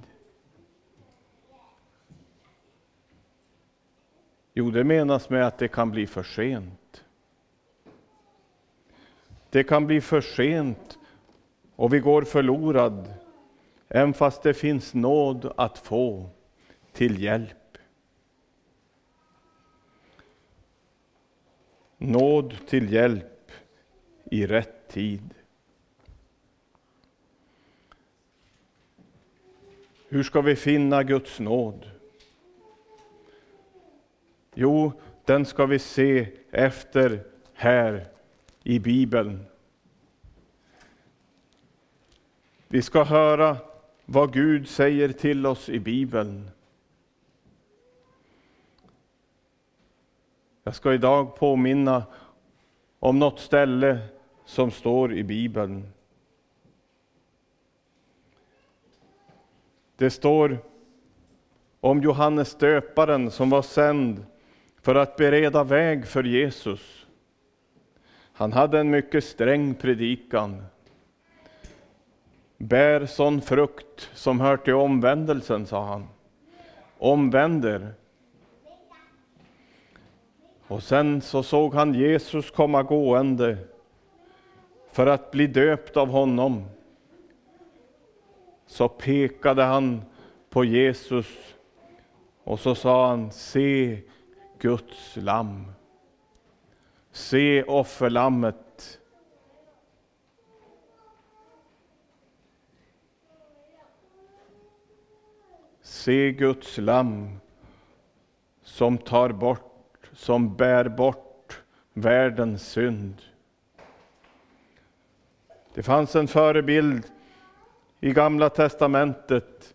Jo, 4.57 4.71
det 4.71 4.85
menas 4.85 5.31
med 5.31 5.47
att 5.47 5.59
det 5.59 5.69
kan 5.69 5.91
bli 5.91 6.07
för 6.07 6.23
sent. 6.23 7.05
Det 9.51 9.65
kan 9.65 9.87
bli 9.87 10.01
för 10.01 10.21
sent 10.21 10.99
och 11.77 11.95
vi 11.95 11.99
går 11.99 12.23
förlorad, 12.23 13.15
även 13.89 14.15
fast 14.15 14.43
det 14.43 14.55
finns 14.55 14.95
nåd 14.95 15.53
att 15.57 15.79
få 15.79 16.31
till 16.93 17.23
hjälp. 17.23 17.79
Nåd 21.99 22.57
till 22.67 22.93
hjälp 22.93 23.51
i 24.25 24.47
rätt 24.47 24.89
tid. 24.89 25.35
Hur 30.09 30.23
ska 30.23 30.41
vi 30.41 30.57
finna 30.57 31.03
Guds 31.03 31.41
nåd? 31.41 31.94
Jo, 34.55 34.93
den 35.25 35.47
ska 35.47 35.67
vi 35.67 35.79
se 35.79 36.29
efter 36.51 37.25
här 37.53 38.07
i 38.63 38.79
Bibeln. 38.79 39.47
Vi 42.69 42.83
ska 42.83 43.05
höra 43.05 43.57
vad 44.05 44.33
Gud 44.33 44.69
säger 44.69 45.09
till 45.09 45.47
oss 45.47 45.69
i 45.69 45.79
Bibeln. 45.79 46.51
Jag 50.63 50.75
ska 50.75 50.95
idag 50.95 51.37
påminna 51.37 52.05
om 52.99 53.19
något 53.19 53.41
ställe 53.41 53.99
som 54.45 54.71
står 54.71 55.15
i 55.15 55.25
Bibeln. 55.25 55.93
Det 59.97 60.11
står 60.11 60.59
om 61.81 62.03
Johannes 62.03 62.55
döparen 62.55 63.31
som 63.31 63.51
var 63.51 63.63
sänd 63.63 64.27
för 64.85 64.95
att 64.95 65.17
bereda 65.17 65.65
väg 65.65 66.07
för 66.07 66.25
Jesus. 66.25 67.07
Han 68.33 68.53
hade 68.53 68.81
en 68.81 68.91
mycket 68.91 69.25
sträng 69.25 69.75
predikan. 69.75 70.65
Bär 72.57 73.07
sån 73.07 73.41
frukt 73.41 74.11
som 74.15 74.41
hör 74.41 74.57
till 74.57 74.75
omvändelsen, 74.75 75.67
sa 75.67 75.85
han. 75.85 76.09
Omvänder. 76.99 77.95
Och 80.67 80.83
sen 80.83 81.21
så 81.21 81.43
såg 81.43 81.75
han 81.75 81.95
Jesus 81.95 82.51
komma 82.51 82.83
gående 82.83 83.59
för 84.93 85.07
att 85.07 85.31
bli 85.31 85.47
döpt 85.47 85.97
av 85.97 86.09
honom. 86.09 86.65
Så 88.67 88.89
pekade 88.89 89.63
han 89.63 90.03
på 90.51 90.65
Jesus 90.65 91.27
och 92.45 92.61
så 92.61 92.75
sa 92.75 93.09
han, 93.09 93.31
se 93.31 93.99
Guds 94.65 95.17
lamm. 95.17 95.73
Se 97.13 97.63
offerlammet. 97.63 99.01
Se 105.83 106.33
Guds 106.33 106.79
lamm 106.79 107.41
som 108.63 108.99
tar 108.99 109.29
bort, 109.29 110.11
som 110.13 110.57
bär 110.57 110.89
bort 110.89 111.63
världens 111.93 112.69
synd. 112.69 113.23
Det 115.75 115.83
fanns 115.83 116.17
en 116.17 116.29
förebild 116.29 117.05
i 118.01 118.13
Gamla 118.13 118.51
testamentet 118.51 119.75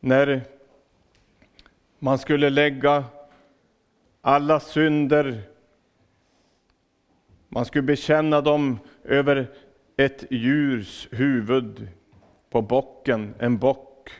när 0.00 0.42
man 1.98 2.18
skulle 2.18 2.50
lägga 2.50 3.04
alla 4.20 4.60
synder, 4.60 5.42
man 7.48 7.64
skulle 7.64 7.82
bekänna 7.82 8.40
dem 8.40 8.78
över 9.04 9.46
ett 9.96 10.24
djurs 10.30 11.08
huvud 11.10 11.88
på 12.50 12.62
bocken, 12.62 13.34
en 13.38 13.58
bock. 13.58 14.10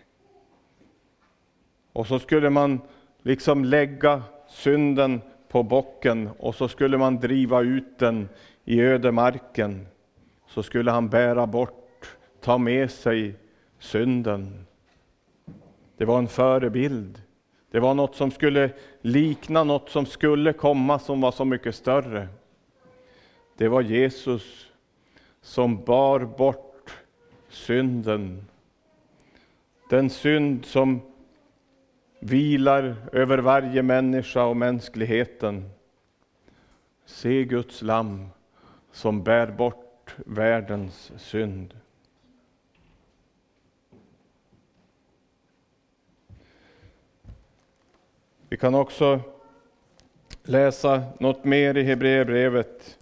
Och 1.92 2.06
så 2.06 2.18
skulle 2.18 2.50
man 2.50 2.80
liksom 3.22 3.64
lägga 3.64 4.22
synden 4.48 5.20
på 5.48 5.62
bocken 5.62 6.30
och 6.38 6.54
så 6.54 6.68
skulle 6.68 6.98
man 6.98 7.20
driva 7.20 7.60
ut 7.60 7.98
den 7.98 8.28
i 8.64 8.80
ödemarken. 8.80 9.86
Så 10.46 10.62
skulle 10.62 10.90
han 10.90 11.08
bära 11.08 11.46
bort, 11.46 12.16
ta 12.40 12.58
med 12.58 12.90
sig 12.90 13.34
synden. 13.78 14.66
Det 15.96 16.04
var 16.04 16.18
en 16.18 16.28
förebild. 16.28 17.22
Det 17.70 17.80
var 17.80 17.94
något 17.94 18.16
som 18.16 18.30
skulle 18.30 18.70
likna 19.00 19.64
något 19.64 19.90
som 19.90 20.06
skulle 20.06 20.52
komma 20.52 20.98
som 20.98 21.20
var 21.20 21.32
så 21.32 21.44
mycket 21.44 21.74
större. 21.74 22.28
Det 23.56 23.68
var 23.68 23.82
Jesus 23.82 24.66
som 25.42 25.84
bar 25.84 26.20
bort 26.20 26.96
synden. 27.48 28.46
Den 29.90 30.10
synd 30.10 30.64
som 30.64 31.00
vilar 32.20 32.96
över 33.12 33.38
varje 33.38 33.82
människa 33.82 34.44
och 34.44 34.56
mänskligheten. 34.56 35.70
Se 37.06 37.44
Guds 37.44 37.82
lamm 37.82 38.28
som 38.92 39.22
bär 39.22 39.46
bort 39.46 40.14
världens 40.16 41.12
synd. 41.16 41.74
Vi 48.50 48.56
kan 48.56 48.74
också 48.74 49.20
läsa 50.42 51.02
något 51.20 51.44
mer 51.44 51.76
i 51.76 51.82
Hebreerbrevet, 51.82 52.98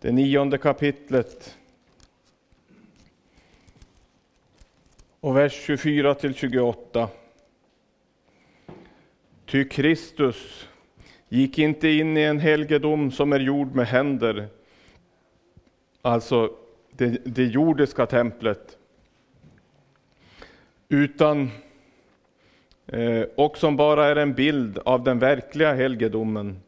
det 0.00 0.12
nionde 0.12 0.58
kapitlet. 0.58 1.58
Och 5.20 5.36
vers 5.36 5.52
24 5.52 6.14
till 6.14 6.34
28. 6.34 7.08
Ty 9.46 9.64
Kristus 9.64 10.68
gick 11.28 11.58
inte 11.58 11.88
in 11.88 12.16
i 12.16 12.22
en 12.22 12.40
helgedom 12.40 13.10
som 13.10 13.32
är 13.32 13.40
gjord 13.40 13.74
med 13.74 13.86
händer, 13.86 14.48
alltså 16.02 16.56
det, 16.90 17.08
det 17.24 17.44
jordiska 17.44 18.06
templet, 18.06 18.78
utan 20.88 21.50
Eh, 22.92 23.22
och 23.36 23.58
som 23.58 23.76
bara 23.76 24.06
är 24.06 24.16
en 24.16 24.34
bild 24.34 24.78
av 24.78 25.04
den 25.04 25.18
verkliga 25.18 25.74
helgedomen. 25.74 26.60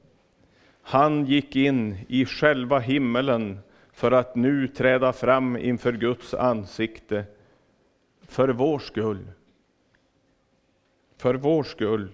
Han 0.82 1.26
gick 1.26 1.56
in 1.56 1.96
i 2.08 2.24
själva 2.24 2.78
himmelen 2.78 3.58
för 3.92 4.12
att 4.12 4.34
nu 4.34 4.68
träda 4.68 5.12
fram 5.12 5.56
inför 5.56 5.92
Guds 5.92 6.34
ansikte 6.34 7.24
för 8.22 8.48
vår 8.48 8.78
skull. 8.78 9.26
För 11.16 11.34
vår 11.34 11.62
skull. 11.62 12.08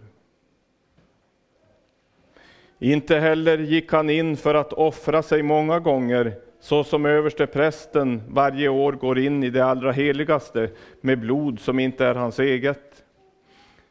Inte 2.79 3.16
heller 3.16 3.59
gick 3.59 3.92
han 3.92 4.11
in 4.11 4.37
för 4.37 4.55
att 4.55 4.73
offra 4.73 5.23
sig 5.23 5.42
många 5.42 5.81
gånger, 5.81 6.33
så 6.61 6.85
som 6.85 7.07
överste 7.07 7.47
prästen 7.47 8.23
varje 8.29 8.69
år 8.69 8.92
går 8.92 9.19
in 9.19 9.42
i 9.42 9.51
det 9.51 9.64
allra 9.64 9.92
heligaste 9.92 10.71
med 11.01 11.21
blod 11.21 11.61
som 11.61 11.79
inte 11.79 12.07
är 12.07 12.14
hans 12.14 12.38
eget. 12.38 12.86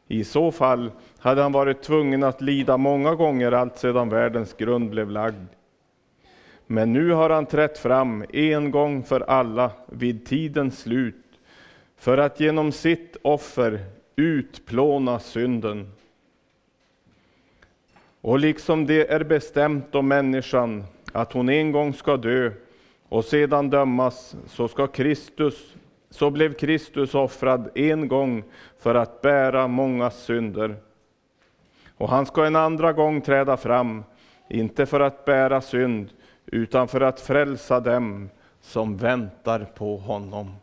I 0.08 0.24
så 0.24 0.50
fall 0.50 0.90
hade 1.18 1.42
han 1.42 1.52
varit 1.52 1.82
tvungen 1.82 2.22
att 2.22 2.40
lida 2.40 2.76
många 2.76 3.14
gånger 3.14 3.52
allt 3.52 3.78
sedan 3.78 4.08
världens 4.08 4.52
grund 4.52 4.90
blev 4.90 5.10
lagd. 5.10 5.46
Men 6.66 6.92
nu 6.92 7.10
har 7.10 7.30
han 7.30 7.46
trätt 7.46 7.78
fram 7.78 8.24
en 8.32 8.70
gång 8.70 9.02
för 9.02 9.20
alla 9.20 9.70
vid 9.86 10.26
tidens 10.26 10.78
slut 10.78 11.24
för 11.96 12.18
att 12.18 12.40
genom 12.40 12.72
sitt 12.72 13.16
offer 13.22 13.84
utplåna 14.16 15.18
synden. 15.18 15.92
Och 18.20 18.38
liksom 18.38 18.86
det 18.86 19.12
är 19.12 19.24
bestämt 19.24 19.94
om 19.94 20.08
människan 20.08 20.84
att 21.12 21.32
hon 21.32 21.48
en 21.48 21.72
gång 21.72 21.94
ska 21.94 22.16
dö 22.16 22.50
och 23.08 23.24
sedan 23.24 23.70
dömas, 23.70 24.36
så 24.46 24.68
ska 24.68 24.86
Kristus 24.86 25.74
så 26.16 26.30
blev 26.30 26.54
Kristus 26.54 27.14
offrad 27.14 27.70
en 27.74 28.08
gång 28.08 28.44
för 28.78 28.94
att 28.94 29.20
bära 29.22 29.66
många 29.66 30.10
synder. 30.10 30.76
Och 31.96 32.08
han 32.08 32.26
ska 32.26 32.46
en 32.46 32.56
andra 32.56 32.92
gång 32.92 33.20
träda 33.20 33.56
fram, 33.56 34.04
inte 34.48 34.86
för 34.86 35.00
att 35.00 35.24
bära 35.24 35.60
synd, 35.60 36.10
utan 36.46 36.88
för 36.88 37.00
att 37.00 37.20
frälsa 37.20 37.80
dem 37.80 38.28
som 38.60 38.96
väntar 38.96 39.64
på 39.64 39.96
honom. 39.96 40.54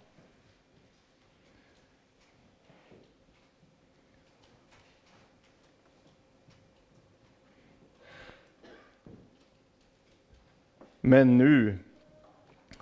Men 11.02 11.38
nu 11.38 11.78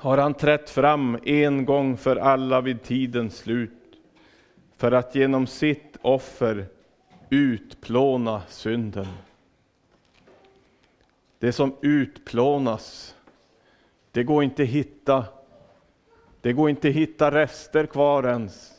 har 0.01 0.17
han 0.17 0.33
trätt 0.33 0.69
fram 0.69 1.17
en 1.23 1.65
gång 1.65 1.97
för 1.97 2.15
alla 2.15 2.61
vid 2.61 2.83
tidens 2.83 3.37
slut, 3.37 3.71
för 4.77 4.91
att 4.91 5.15
genom 5.15 5.47
sitt 5.47 5.97
offer 6.01 6.65
utplåna 7.29 8.41
synden. 8.47 9.07
Det 11.39 11.51
som 11.51 11.75
utplånas, 11.81 13.15
det 14.11 14.23
går 14.23 14.43
inte 14.43 14.63
hitta. 14.63 15.25
Det 16.41 16.53
går 16.53 16.69
inte 16.69 16.89
hitta 16.89 17.31
rester 17.31 17.85
kvar 17.85 18.23
ens. 18.27 18.71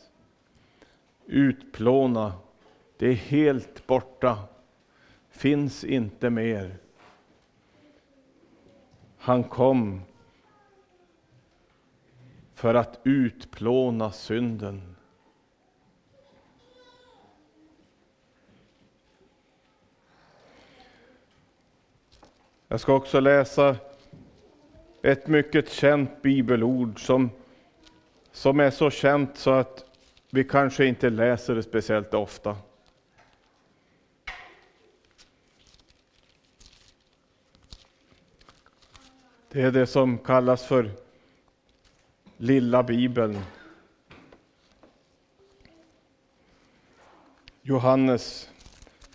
Utplåna, 1.25 2.33
det 2.97 3.07
är 3.07 3.13
helt 3.13 3.87
borta, 3.87 4.37
finns 5.29 5.83
inte 5.83 6.29
mer. 6.29 6.75
Han 9.17 9.43
kom 9.43 10.01
för 12.63 12.73
att 12.73 12.99
utplåna 13.03 14.11
synden. 14.11 14.95
Jag 22.67 22.79
ska 22.79 22.93
också 22.93 23.19
läsa 23.19 23.75
ett 25.01 25.27
mycket 25.27 25.69
känt 25.69 26.21
bibelord 26.21 27.05
som, 27.05 27.29
som 28.31 28.59
är 28.59 28.71
så 28.71 28.89
känt 28.89 29.37
så 29.37 29.51
att 29.51 29.85
vi 30.29 30.43
kanske 30.43 30.85
inte 30.85 31.09
läser 31.09 31.55
det 31.55 31.63
speciellt 31.63 32.13
ofta. 32.13 32.57
Det 39.49 39.61
är 39.61 39.71
det 39.71 39.87
som 39.87 40.17
kallas 40.17 40.65
för 40.65 41.02
Lilla 42.43 42.83
Bibeln. 42.83 43.39
Johannes 47.61 48.49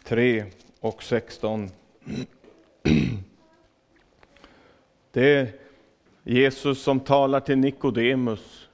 3 0.05 0.45
och 0.81 1.03
16. 1.03 1.71
Det 5.13 5.35
är 5.37 5.53
Jesus 6.23 6.83
som 6.83 7.01
talar 7.01 7.41
till 7.41 7.59
Nikodemus. 7.59 8.69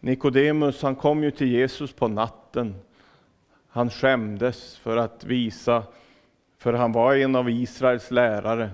Nikodemus 0.00 0.82
han 0.82 0.96
kom 0.96 1.24
ju 1.24 1.30
till 1.30 1.52
Jesus 1.52 1.92
på 1.92 2.08
natten. 2.08 2.74
Han 3.68 3.90
skämdes 3.90 4.76
för 4.76 4.96
att 4.96 5.24
visa, 5.24 5.82
för 6.58 6.72
han 6.72 6.92
var 6.92 7.14
en 7.14 7.36
av 7.36 7.50
Israels 7.50 8.10
lärare. 8.10 8.70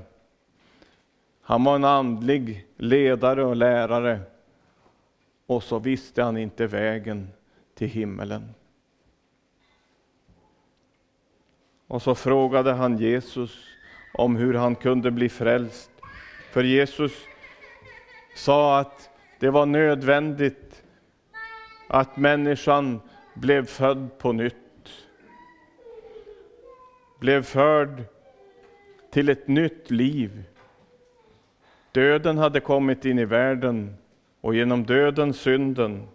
Han 1.49 1.65
var 1.65 1.75
en 1.75 1.85
andlig 1.85 2.67
ledare 2.77 3.45
och 3.45 3.57
lärare. 3.57 4.21
Och 5.47 5.63
så 5.63 5.79
visste 5.79 6.23
han 6.23 6.37
inte 6.37 6.67
vägen 6.67 7.29
till 7.75 7.89
himmelen. 7.89 8.55
Och 11.87 12.03
så 12.03 12.15
frågade 12.15 12.73
han 12.73 12.99
Jesus 12.99 13.65
om 14.15 14.37
hur 14.37 14.55
han 14.55 14.75
kunde 14.75 15.11
bli 15.11 15.29
frälst. 15.29 15.91
För 16.51 16.65
Jesus 16.65 17.13
sa 18.37 18.79
att 18.79 19.11
det 19.41 19.51
var 19.51 19.67
nödvändigt 19.67 20.83
att 21.89 22.17
människan 22.17 23.01
blev 23.35 23.67
född 23.67 24.19
på 24.19 24.33
nytt. 24.33 24.55
Blev 27.19 27.43
förd 27.43 28.05
till 29.11 29.29
ett 29.29 29.49
nytt 29.49 29.91
liv. 29.91 30.45
Döden 31.99 32.39
hade 32.39 32.61
kommit 32.61 33.05
in 33.05 33.19
i 33.19 33.25
världen 33.25 33.97
och 34.41 34.55
genom 34.55 34.85
döden 34.85 35.35
synden. 35.35 36.09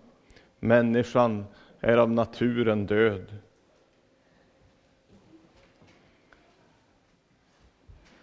Människan 0.60 1.46
är 1.80 1.98
av 1.98 2.12
naturen 2.12 2.86
död. 2.86 3.36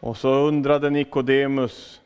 Och 0.00 0.16
så 0.16 0.34
undrade 0.34 0.90
Nikodemus, 0.90 2.00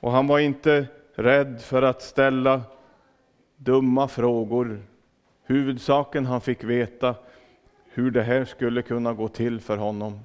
och 0.00 0.12
han 0.12 0.26
var 0.26 0.38
inte 0.38 0.86
rädd 1.14 1.60
för 1.60 1.82
att 1.82 2.02
ställa 2.02 2.62
dumma 3.56 4.08
frågor. 4.08 4.82
Huvudsaken 5.44 6.26
han 6.26 6.40
fick 6.40 6.64
veta 6.64 7.14
hur 7.84 8.10
det 8.10 8.22
här 8.22 8.44
skulle 8.44 8.82
kunna 8.82 9.12
gå 9.12 9.28
till 9.28 9.60
för 9.60 9.76
honom. 9.76 10.20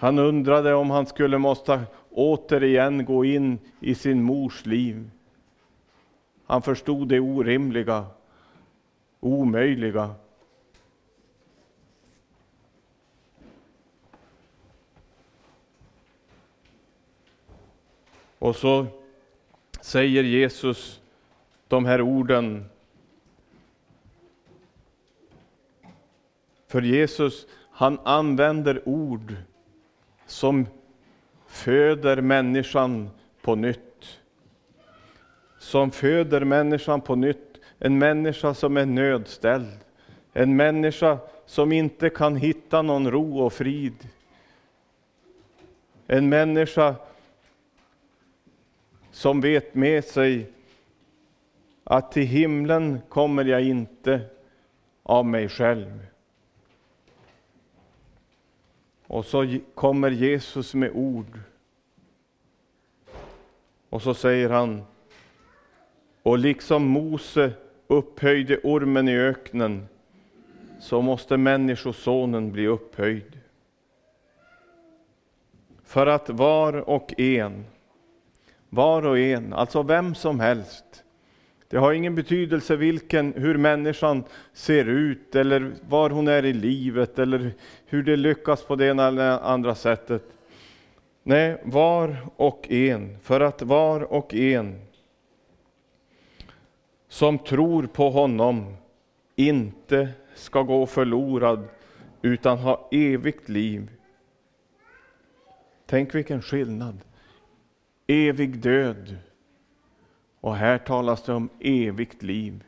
Han 0.00 0.18
undrade 0.18 0.74
om 0.74 0.90
han 0.90 1.06
skulle 1.06 1.38
måste 1.38 1.80
återigen 2.10 3.04
gå 3.04 3.24
in 3.24 3.58
i 3.80 3.94
sin 3.94 4.22
mors 4.22 4.66
liv. 4.66 5.10
Han 6.46 6.62
förstod 6.62 7.08
det 7.08 7.20
orimliga, 7.20 8.06
omöjliga. 9.20 10.14
Och 18.38 18.56
så 18.56 18.86
säger 19.80 20.22
Jesus 20.22 21.00
de 21.68 21.84
här 21.84 22.00
orden. 22.00 22.64
För 26.66 26.82
Jesus, 26.82 27.46
han 27.70 27.98
använder 28.04 28.88
ord 28.88 29.36
som 30.30 30.66
föder 31.46 32.20
människan 32.20 33.10
på 33.42 33.54
nytt. 33.54 34.18
Som 35.58 35.90
föder 35.90 36.44
människan 36.44 37.00
på 37.00 37.14
nytt. 37.14 37.60
En 37.78 37.98
människa 37.98 38.54
som 38.54 38.76
är 38.76 38.86
nödställd. 38.86 39.78
En 40.32 40.56
människa 40.56 41.18
som 41.46 41.72
inte 41.72 42.10
kan 42.10 42.36
hitta 42.36 42.82
någon 42.82 43.10
ro 43.10 43.38
och 43.38 43.52
frid. 43.52 44.08
En 46.06 46.28
människa 46.28 46.94
som 49.10 49.40
vet 49.40 49.74
med 49.74 50.04
sig 50.04 50.52
att 51.84 52.12
till 52.12 52.26
himlen 52.26 53.00
kommer 53.08 53.44
jag 53.44 53.62
inte 53.62 54.20
av 55.02 55.26
mig 55.26 55.48
själv. 55.48 56.09
Och 59.10 59.24
så 59.24 59.58
kommer 59.74 60.10
Jesus 60.10 60.74
med 60.74 60.90
ord. 60.94 61.38
Och 63.88 64.02
så 64.02 64.14
säger 64.14 64.50
han, 64.50 64.82
och 66.22 66.38
liksom 66.38 66.86
Mose 66.86 67.52
upphöjde 67.86 68.60
ormen 68.62 69.08
i 69.08 69.16
öknen, 69.16 69.88
så 70.80 71.02
måste 71.02 71.36
Människosonen 71.36 72.52
bli 72.52 72.66
upphöjd. 72.66 73.38
För 75.84 76.06
att 76.06 76.28
var 76.28 76.72
och 76.72 77.20
en 77.20 77.64
var 78.68 79.06
och 79.06 79.18
en, 79.18 79.52
alltså 79.52 79.82
vem 79.82 80.14
som 80.14 80.40
helst. 80.40 81.04
Det 81.70 81.78
har 81.78 81.92
ingen 81.92 82.14
betydelse 82.14 82.76
vilken, 82.76 83.32
hur 83.32 83.56
människan 83.56 84.24
ser 84.52 84.84
ut 84.84 85.34
eller 85.34 85.72
var 85.88 86.10
hon 86.10 86.28
är 86.28 86.44
i 86.44 86.52
livet 86.52 87.18
eller 87.18 87.52
hur 87.86 88.02
det 88.02 88.16
lyckas 88.16 88.62
på 88.62 88.76
det 88.76 88.86
ena 88.86 89.06
eller 89.06 89.38
andra 89.38 89.74
sättet. 89.74 90.22
Nej, 91.22 91.62
var 91.64 92.16
och 92.36 92.70
en, 92.70 93.18
för 93.22 93.40
att 93.40 93.62
var 93.62 94.00
och 94.12 94.34
en 94.34 94.80
som 97.08 97.38
tror 97.38 97.86
på 97.86 98.10
honom 98.10 98.76
inte 99.36 100.08
ska 100.34 100.62
gå 100.62 100.86
förlorad 100.86 101.68
utan 102.22 102.58
ha 102.58 102.88
evigt 102.90 103.48
liv. 103.48 103.90
Tänk 105.86 106.14
vilken 106.14 106.42
skillnad 106.42 106.98
evig 108.06 108.58
död. 108.58 109.16
Och 110.40 110.56
här 110.56 110.78
talas 110.78 111.22
det 111.22 111.32
om 111.32 111.48
evigt 111.60 112.22
liv. 112.22 112.64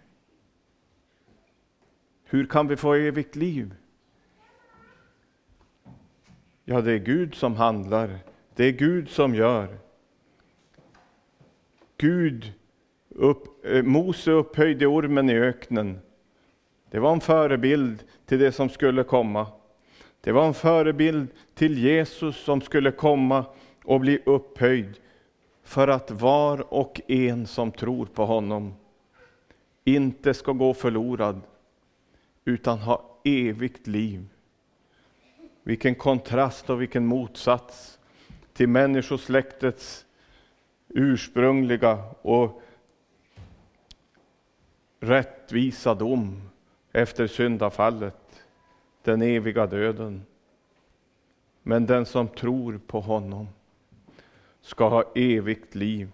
Hur 2.24 2.46
kan 2.46 2.68
vi 2.68 2.76
få 2.76 2.94
evigt 2.94 3.36
liv? 3.36 3.74
Ja, 6.64 6.80
det 6.80 6.92
är 6.92 6.98
Gud 6.98 7.34
som 7.34 7.56
handlar. 7.56 8.18
Det 8.54 8.64
är 8.64 8.72
Gud 8.72 9.08
som 9.08 9.34
gör. 9.34 9.78
Gud, 11.96 12.52
upp, 13.08 13.64
eh, 13.64 13.82
Mose 13.82 14.30
upphöjde 14.30 14.86
ormen 14.86 15.30
i 15.30 15.34
öknen. 15.34 15.98
Det 16.90 16.98
var 16.98 17.12
en 17.12 17.20
förebild 17.20 18.04
till 18.26 18.38
det 18.38 18.52
som 18.52 18.68
skulle 18.68 19.04
komma. 19.04 19.46
Det 20.20 20.32
var 20.32 20.46
en 20.46 20.54
förebild 20.54 21.28
till 21.54 21.78
Jesus 21.78 22.36
som 22.36 22.60
skulle 22.60 22.90
komma 22.90 23.44
och 23.84 24.00
bli 24.00 24.22
upphöjd 24.26 25.00
för 25.62 25.88
att 25.88 26.10
var 26.10 26.74
och 26.74 27.00
en 27.08 27.46
som 27.46 27.72
tror 27.72 28.06
på 28.06 28.24
honom 28.24 28.74
inte 29.84 30.34
ska 30.34 30.52
gå 30.52 30.74
förlorad 30.74 31.40
utan 32.44 32.78
ha 32.78 33.20
evigt 33.24 33.86
liv. 33.86 34.28
Vilken 35.62 35.94
kontrast 35.94 36.70
och 36.70 36.80
vilken 36.80 37.06
motsats 37.06 37.98
till 38.52 38.68
människosläktets 38.68 40.06
ursprungliga 40.88 42.04
och 42.22 42.62
rättvisa 45.00 45.94
dom 45.94 46.42
efter 46.92 47.26
syndafallet, 47.26 48.44
den 49.02 49.22
eviga 49.22 49.66
döden. 49.66 50.22
Men 51.62 51.86
den 51.86 52.06
som 52.06 52.28
tror 52.28 52.80
på 52.86 53.00
honom 53.00 53.48
ska 54.62 54.88
ha 54.88 55.04
evigt 55.14 55.74
liv. 55.74 56.08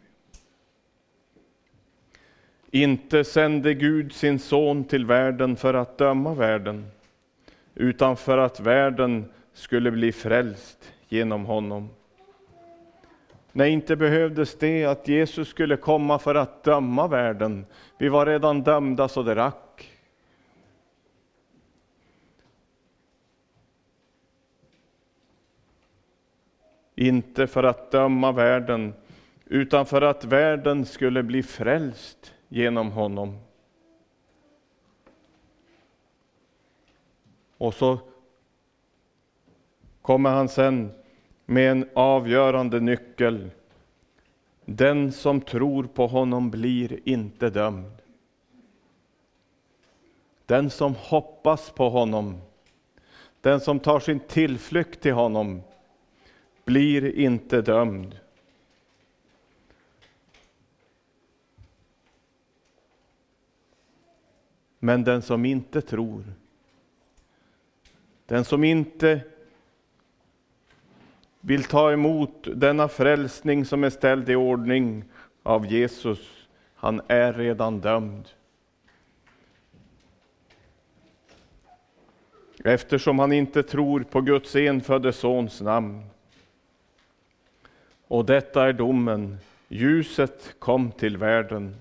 Inte 2.71 3.25
sände 3.25 3.75
Gud 3.75 4.13
sin 4.13 4.39
son 4.39 4.85
till 4.85 5.07
världen 5.07 5.57
för 5.57 5.75
att 5.75 5.99
döma 5.99 6.35
världen, 6.35 6.87
utan 7.75 8.17
för 8.17 8.39
att 8.39 8.61
världen 8.61 9.33
skulle 9.53 9.91
bli 9.91 10.13
frälst 10.13 10.93
genom 11.09 11.47
honom. 11.47 11.89
Nej, 13.53 13.71
inte 13.71 13.97
behövdes 13.97 14.59
det 14.59 14.85
att 14.85 15.09
Jesus 15.09 15.49
skulle 15.49 15.77
komma 15.77 16.19
för 16.19 16.35
att 16.35 16.65
döma 16.65 17.09
världen. 17.09 17.67
Vi 17.99 18.09
var 18.09 18.27
redan 18.27 18.63
dömda 18.63 19.09
så 19.09 19.23
det 19.23 19.35
rack. 19.35 19.68
Inte 27.01 27.47
för 27.47 27.63
att 27.63 27.91
döma 27.91 28.33
världen, 28.33 28.95
utan 29.45 29.87
för 29.87 30.03
att 30.03 30.25
världen 30.25 30.87
skulle 30.87 31.23
bli 31.23 31.43
frälst 31.43 32.35
genom 32.49 32.93
honom. 32.93 33.39
Och 37.59 37.75
så 37.75 37.99
kommer 40.03 40.31
han 40.31 40.49
sen 40.49 40.93
med 41.47 41.71
en 41.71 41.89
avgörande 41.95 42.81
nyckel. 42.81 43.51
Den 44.65 45.13
som 45.13 45.41
tror 45.41 45.85
på 45.85 46.07
honom 46.07 46.51
blir 46.51 47.09
inte 47.09 47.51
dömd. 47.51 47.93
Den 50.47 50.71
som 50.71 50.95
hoppas 50.95 51.71
på 51.71 51.89
honom, 51.89 52.41
den 53.41 53.61
som 53.61 53.81
tar 53.81 54.01
sin 54.01 54.21
tillflykt 54.21 55.01
till 55.01 55.13
honom, 55.13 55.63
blir 56.69 57.19
inte 57.19 57.63
dömd. 57.63 58.19
Men 64.79 65.05
den 65.05 65.23
som 65.23 65.45
inte 65.45 65.81
tror, 65.81 66.25
den 68.27 68.45
som 68.45 68.65
inte 68.65 69.21
vill 71.41 71.65
ta 71.65 71.93
emot 71.93 72.49
denna 72.55 72.89
frälsning 72.89 73.65
som 73.65 73.85
är 73.85 73.91
ställd 73.91 74.31
i 74.31 74.35
ordning 74.35 75.05
av 75.43 75.67
Jesus, 75.67 76.49
han 76.75 77.01
är 77.09 77.33
redan 77.33 77.81
dömd. 77.81 78.29
Eftersom 82.65 83.19
han 83.19 83.33
inte 83.33 83.63
tror 83.63 84.01
på 84.01 84.21
Guds 84.21 84.57
enfödde 84.57 85.13
Sons 85.13 85.61
namn. 85.61 86.05
Och 88.19 88.25
detta 88.25 88.69
är 88.69 88.73
domen. 88.73 89.39
Ljuset 89.69 90.55
kom 90.59 90.93
till 90.93 91.17
världen. 91.17 91.77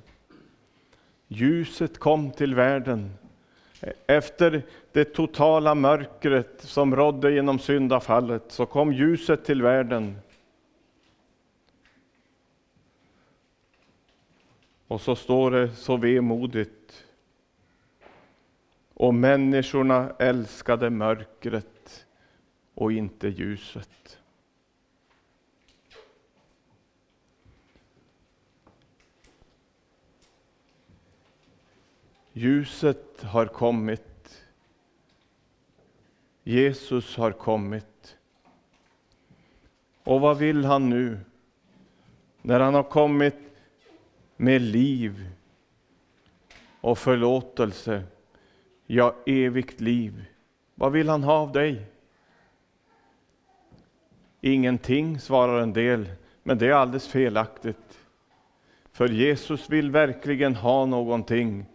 Ljuset 1.27 1.97
kom 1.97 2.31
till 2.31 2.55
världen. 2.55 3.11
Efter 4.07 4.63
det 4.91 5.05
totala 5.05 5.75
mörkret 5.75 6.61
som 6.61 6.95
rådde 6.95 7.31
genom 7.31 7.59
syndafallet 7.59 8.43
så 8.47 8.65
kom 8.65 8.93
ljuset 8.93 9.45
till 9.45 9.61
världen. 9.61 10.19
Och 14.87 15.01
så 15.01 15.15
står 15.15 15.51
det 15.51 15.69
så 15.75 15.97
vemodigt. 15.97 17.05
Och 18.93 19.13
människorna 19.13 20.11
älskade 20.19 20.89
mörkret 20.89 22.05
och 22.73 22.91
inte 22.91 23.27
ljuset. 23.27 24.16
Ljuset 32.37 33.23
har 33.23 33.45
kommit. 33.45 34.43
Jesus 36.43 37.17
har 37.17 37.31
kommit. 37.31 38.17
Och 40.03 40.21
vad 40.21 40.37
vill 40.37 40.65
han 40.65 40.89
nu? 40.89 41.19
När 42.41 42.59
han 42.59 42.73
har 42.73 42.83
kommit 42.83 43.35
med 44.35 44.61
liv 44.61 45.29
och 46.81 46.97
förlåtelse, 46.97 48.03
ja, 48.85 49.15
evigt 49.25 49.81
liv. 49.81 50.25
Vad 50.75 50.91
vill 50.91 51.09
han 51.09 51.23
ha 51.23 51.33
av 51.33 51.51
dig? 51.51 51.85
Ingenting, 54.41 55.19
svarar 55.19 55.61
en 55.61 55.73
del, 55.73 56.09
men 56.43 56.57
det 56.57 56.67
är 56.67 56.73
alldeles 56.73 57.07
felaktigt. 57.07 57.99
För 58.91 59.07
Jesus 59.07 59.69
vill 59.69 59.91
verkligen 59.91 60.55
ha 60.55 60.85
någonting 60.85 61.65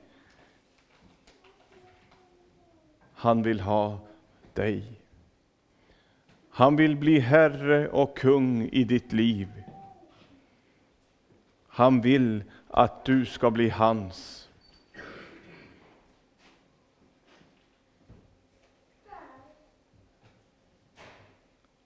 Han 3.23 3.43
vill 3.43 3.61
ha 3.61 3.99
dig. 4.53 5.01
Han 6.51 6.77
vill 6.77 6.97
bli 6.97 7.18
Herre 7.18 7.89
och 7.89 8.16
kung 8.18 8.68
i 8.73 8.85
ditt 8.85 9.12
liv. 9.12 9.62
Han 11.66 12.01
vill 12.01 12.45
att 12.68 13.05
du 13.05 13.27
ska 13.27 13.51
bli 13.51 13.68
hans. 13.68 14.49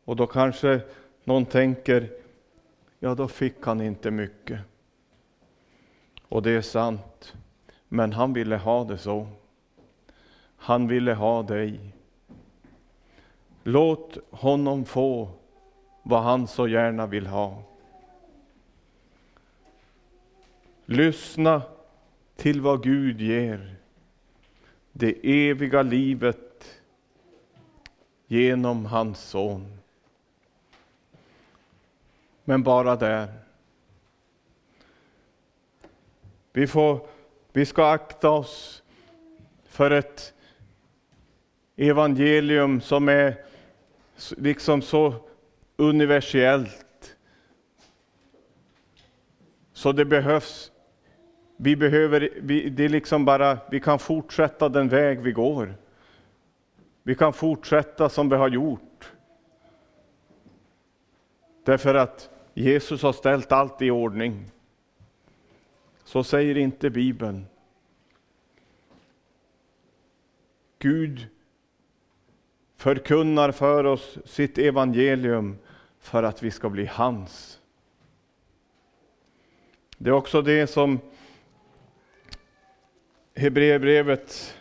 Och 0.05 0.16
då 0.16 0.26
kanske 0.26 0.80
någon 1.24 1.47
tänker, 1.47 2.11
ja 2.99 3.14
då 3.14 3.28
fick 3.28 3.66
han 3.66 3.80
inte 3.80 4.11
mycket. 4.11 4.61
Och 6.28 6.43
det 6.43 6.51
är 6.51 6.62
sant, 6.62 7.34
men 7.89 8.12
han 8.12 8.32
ville 8.32 8.57
ha 8.57 8.84
det 8.84 8.99
så. 8.99 9.28
Han 10.66 10.88
ville 10.88 11.14
ha 11.14 11.42
dig. 11.42 11.80
Låt 13.62 14.18
honom 14.30 14.84
få 14.84 15.28
vad 16.02 16.22
han 16.22 16.48
så 16.48 16.68
gärna 16.68 17.06
vill 17.06 17.26
ha. 17.26 17.62
Lyssna 20.84 21.62
till 22.36 22.60
vad 22.60 22.82
Gud 22.82 23.20
ger, 23.20 23.76
det 24.92 25.14
eviga 25.22 25.82
livet 25.82 26.80
genom 28.26 28.86
hans 28.86 29.20
son. 29.20 29.78
Men 32.44 32.62
bara 32.62 32.96
där. 32.96 33.32
Vi, 36.52 36.66
får, 36.66 37.06
vi 37.52 37.66
ska 37.66 37.90
akta 37.90 38.30
oss 38.30 38.82
för 39.64 39.90
ett 39.90 40.32
evangelium 41.77 42.81
som 42.81 43.09
är 43.09 43.35
liksom 44.37 44.83
så 44.83 45.14
universellt. 45.77 47.16
Så 49.72 49.93
det 49.93 50.05
behövs, 50.05 50.72
vi 51.57 51.77
behöver, 51.77 52.31
vi, 52.37 52.68
det 52.68 52.85
är 52.85 52.89
liksom 52.89 53.24
bara, 53.24 53.59
vi 53.70 53.81
kan 53.81 53.99
fortsätta 53.99 54.68
den 54.68 54.89
väg 54.89 55.20
vi 55.20 55.33
går. 55.33 55.74
Vi 57.03 57.14
kan 57.14 57.33
fortsätta 57.33 58.09
som 58.09 58.29
vi 58.29 58.37
har 58.37 58.49
gjort. 58.49 59.12
Därför 61.64 61.95
att 61.95 62.31
Jesus 62.55 63.03
har 63.03 63.12
ställt 63.12 63.53
allt 63.53 63.83
i 63.83 63.91
ordning. 63.91 64.45
Så 66.05 66.24
säger 66.24 66.57
inte 66.57 66.91
Bibeln. 66.91 67.47
Gud 70.79 71.29
förkunnar 72.77 73.53
för 73.53 73.85
oss 73.85 74.18
sitt 74.24 74.59
evangelium 74.59 75.59
för 76.01 76.22
att 76.22 76.43
vi 76.43 76.51
ska 76.51 76.68
bli 76.68 76.87
hans. 76.87 77.61
Det 79.99 80.11
är 80.11 80.14
också 80.14 80.43
det 80.43 80.66
som 80.66 81.01
Hebreerbrevets 83.35 84.55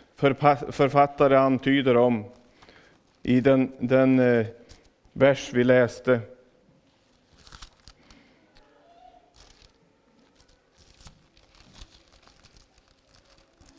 författare 0.70 1.36
antyder 1.36 1.96
om 1.96 2.24
i 3.22 3.40
den, 3.40 3.72
den 3.78 4.18
eh, 4.18 4.46
vers 5.12 5.50
vi 5.52 5.64
läste. 5.64 6.20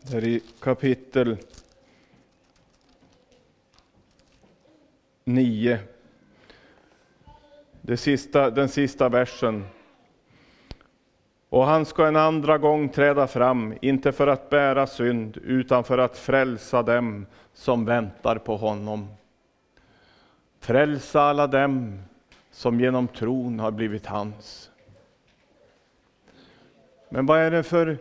Där 0.01 0.23
i 0.23 0.41
kapitel 0.59 1.37
9. 5.27 5.79
Det 7.81 7.97
sista, 7.97 8.49
den 8.49 8.69
sista 8.69 9.09
versen. 9.09 9.65
Och 11.49 11.65
han 11.65 11.85
ska 11.85 12.07
en 12.07 12.15
andra 12.15 12.57
gång 12.57 12.89
träda 12.89 13.27
fram, 13.27 13.73
inte 13.81 14.11
för 14.11 14.27
att 14.27 14.49
bära 14.49 14.87
synd, 14.87 15.37
utan 15.37 15.83
för 15.83 15.97
att 15.97 16.17
frälsa 16.17 16.83
dem 16.83 17.25
som 17.53 17.85
väntar 17.85 18.37
på 18.37 18.57
honom. 18.57 19.07
Frälsa 20.59 21.21
alla 21.21 21.47
dem 21.47 21.99
som 22.51 22.79
genom 22.79 23.07
tron 23.07 23.59
har 23.59 23.71
blivit 23.71 24.05
hans. 24.05 24.71
Men 27.09 27.25
vad 27.25 27.39
är 27.39 27.51
det 27.51 27.63
för 27.63 27.97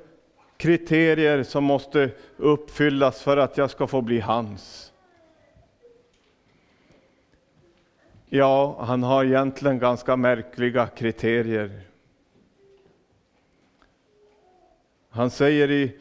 kriterier 0.56 1.42
som 1.42 1.64
måste 1.64 2.10
uppfyllas 2.36 3.22
för 3.22 3.36
att 3.36 3.58
jag 3.58 3.70
ska 3.70 3.86
få 3.86 4.02
bli 4.02 4.20
hans? 4.20 4.92
Ja, 8.37 8.76
han 8.84 9.03
har 9.03 9.24
egentligen 9.24 9.78
ganska 9.78 10.16
märkliga 10.16 10.87
kriterier. 10.87 11.80
Han 15.11 15.30
säger 15.30 15.70
i, 15.70 15.97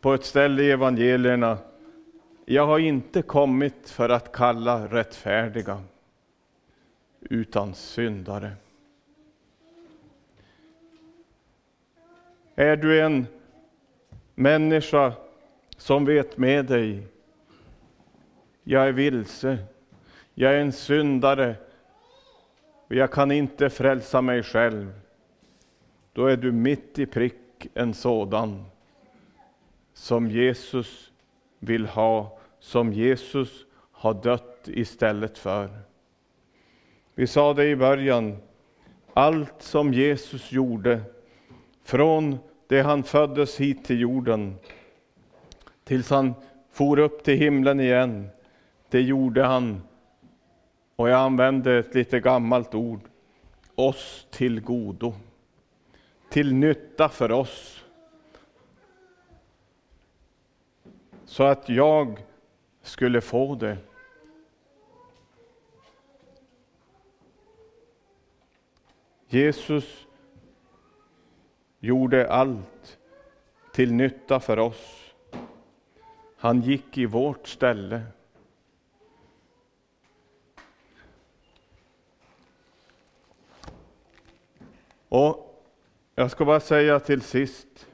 på 0.00 0.14
ett 0.14 0.24
ställe 0.24 0.62
i 0.62 0.70
evangelierna, 0.70 1.58
jag 2.44 2.66
har 2.66 2.78
inte 2.78 3.22
kommit 3.22 3.90
för 3.90 4.08
att 4.08 4.32
kalla 4.32 4.86
rättfärdiga, 4.86 5.82
utan 7.20 7.74
syndare. 7.74 8.52
Är 12.54 12.76
du 12.76 13.00
en 13.00 13.26
människa 14.34 15.12
som 15.76 16.04
vet 16.04 16.38
med 16.38 16.66
dig, 16.66 17.06
jag 18.64 18.88
är 18.88 18.92
vilse, 18.92 19.58
jag 20.38 20.54
är 20.54 20.60
en 20.60 20.72
syndare 20.72 21.56
och 22.88 22.94
jag 22.94 23.12
kan 23.12 23.30
inte 23.30 23.70
frälsa 23.70 24.22
mig 24.22 24.42
själv. 24.42 25.00
Då 26.12 26.26
är 26.26 26.36
du 26.36 26.52
mitt 26.52 26.98
i 26.98 27.06
prick 27.06 27.66
en 27.74 27.94
sådan 27.94 28.64
som 29.94 30.30
Jesus 30.30 31.12
vill 31.58 31.86
ha, 31.86 32.38
som 32.60 32.92
Jesus 32.92 33.64
har 33.92 34.14
dött 34.14 34.68
istället 34.68 35.38
för. 35.38 35.68
Vi 37.14 37.26
sa 37.26 37.54
det 37.54 37.66
i 37.68 37.76
början, 37.76 38.36
allt 39.14 39.62
som 39.62 39.92
Jesus 39.92 40.52
gjorde, 40.52 41.00
från 41.84 42.38
det 42.66 42.80
han 42.82 43.02
föddes 43.02 43.60
hit 43.60 43.84
till 43.84 44.00
jorden, 44.00 44.56
tills 45.84 46.10
han 46.10 46.34
for 46.72 46.98
upp 46.98 47.24
till 47.24 47.38
himlen 47.38 47.80
igen, 47.80 48.28
det 48.90 49.00
gjorde 49.00 49.44
han 49.44 49.82
och 50.96 51.08
jag 51.08 51.20
använder 51.20 51.74
ett 51.74 51.94
lite 51.94 52.20
gammalt 52.20 52.74
ord, 52.74 53.00
oss 53.74 54.26
till 54.30 54.60
godo. 54.60 55.14
Till 56.28 56.54
nytta 56.54 57.08
för 57.08 57.32
oss. 57.32 57.84
Så 61.24 61.44
att 61.44 61.68
jag 61.68 62.24
skulle 62.82 63.20
få 63.20 63.54
det. 63.54 63.78
Jesus 69.28 70.06
gjorde 71.78 72.30
allt 72.30 72.98
till 73.72 73.92
nytta 73.92 74.40
för 74.40 74.58
oss. 74.58 75.14
Han 76.36 76.60
gick 76.60 76.98
i 76.98 77.06
vårt 77.06 77.48
ställe. 77.48 78.02
Och 85.16 85.64
jag 86.14 86.30
ska 86.30 86.44
bara 86.44 86.60
säga 86.60 87.00
till 87.00 87.22
sist. 87.22 87.86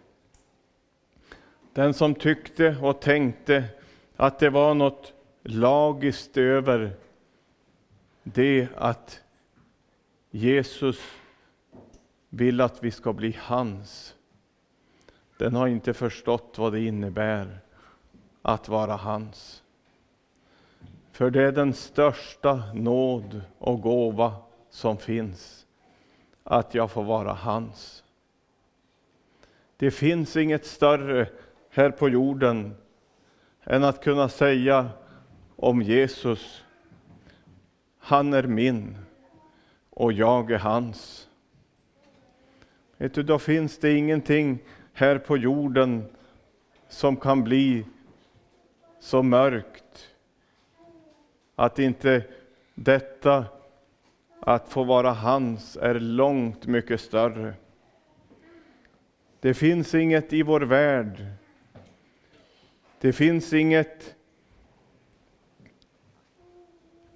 Den 1.72 1.94
som 1.94 2.14
tyckte 2.14 2.76
och 2.82 3.00
tänkte 3.00 3.64
att 4.16 4.38
det 4.38 4.50
var 4.50 4.74
något 4.74 5.12
lagiskt 5.42 6.36
över 6.36 6.92
det 8.22 8.68
att 8.76 9.20
Jesus 10.30 11.00
vill 12.28 12.60
att 12.60 12.84
vi 12.84 12.90
ska 12.90 13.12
bli 13.12 13.36
hans. 13.40 14.14
Den 15.36 15.54
har 15.54 15.68
inte 15.68 15.94
förstått 15.94 16.54
vad 16.58 16.72
det 16.72 16.80
innebär 16.80 17.58
att 18.42 18.68
vara 18.68 18.96
hans. 18.96 19.62
För 21.12 21.30
det 21.30 21.42
är 21.42 21.52
den 21.52 21.74
största 21.74 22.62
nåd 22.74 23.42
och 23.58 23.80
gåva 23.80 24.34
som 24.70 24.96
finns 24.96 25.62
att 26.44 26.74
jag 26.74 26.90
får 26.90 27.04
vara 27.04 27.32
hans. 27.32 28.04
Det 29.76 29.90
finns 29.90 30.36
inget 30.36 30.66
större 30.66 31.28
här 31.70 31.90
på 31.90 32.08
jorden 32.08 32.74
än 33.64 33.84
att 33.84 34.04
kunna 34.04 34.28
säga 34.28 34.90
om 35.56 35.82
Jesus, 35.82 36.64
han 37.98 38.34
är 38.34 38.42
min 38.42 38.96
och 39.90 40.12
jag 40.12 40.50
är 40.50 40.58
hans. 40.58 41.28
Vet 42.96 43.14
du, 43.14 43.22
då 43.22 43.38
finns 43.38 43.78
det 43.78 43.92
ingenting 43.92 44.58
här 44.92 45.18
på 45.18 45.36
jorden 45.36 46.04
som 46.88 47.16
kan 47.16 47.44
bli 47.44 47.84
så 49.00 49.22
mörkt 49.22 50.08
att 51.54 51.78
inte 51.78 52.24
detta 52.74 53.44
att 54.46 54.68
få 54.68 54.84
vara 54.84 55.12
hans 55.12 55.76
är 55.76 55.94
långt 55.94 56.66
mycket 56.66 57.00
större. 57.00 57.54
Det 59.40 59.54
finns 59.54 59.94
inget 59.94 60.32
i 60.32 60.42
vår 60.42 60.60
värld. 60.60 61.26
Det 63.00 63.12
finns 63.12 63.52
inget 63.52 64.14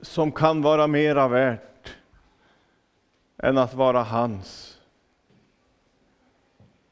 som 0.00 0.32
kan 0.32 0.62
vara 0.62 0.86
mera 0.86 1.28
värt 1.28 1.96
än 3.38 3.58
att 3.58 3.74
vara 3.74 4.02
hans. 4.02 4.80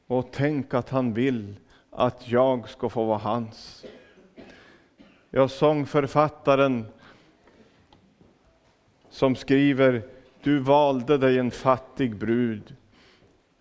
Och 0.07 0.29
tänk 0.31 0.73
att 0.73 0.89
han 0.89 1.13
vill 1.13 1.55
att 1.89 2.27
jag 2.27 2.69
ska 2.69 2.89
få 2.89 3.05
vara 3.05 3.17
hans. 3.17 3.85
Jag 5.29 5.51
sångförfattaren 5.51 6.85
som 9.09 9.35
skriver 9.35 10.14
du 10.45 10.59
valde 10.59 11.17
dig 11.17 11.39
en 11.39 11.51
fattig 11.51 12.15
brud, 12.15 12.75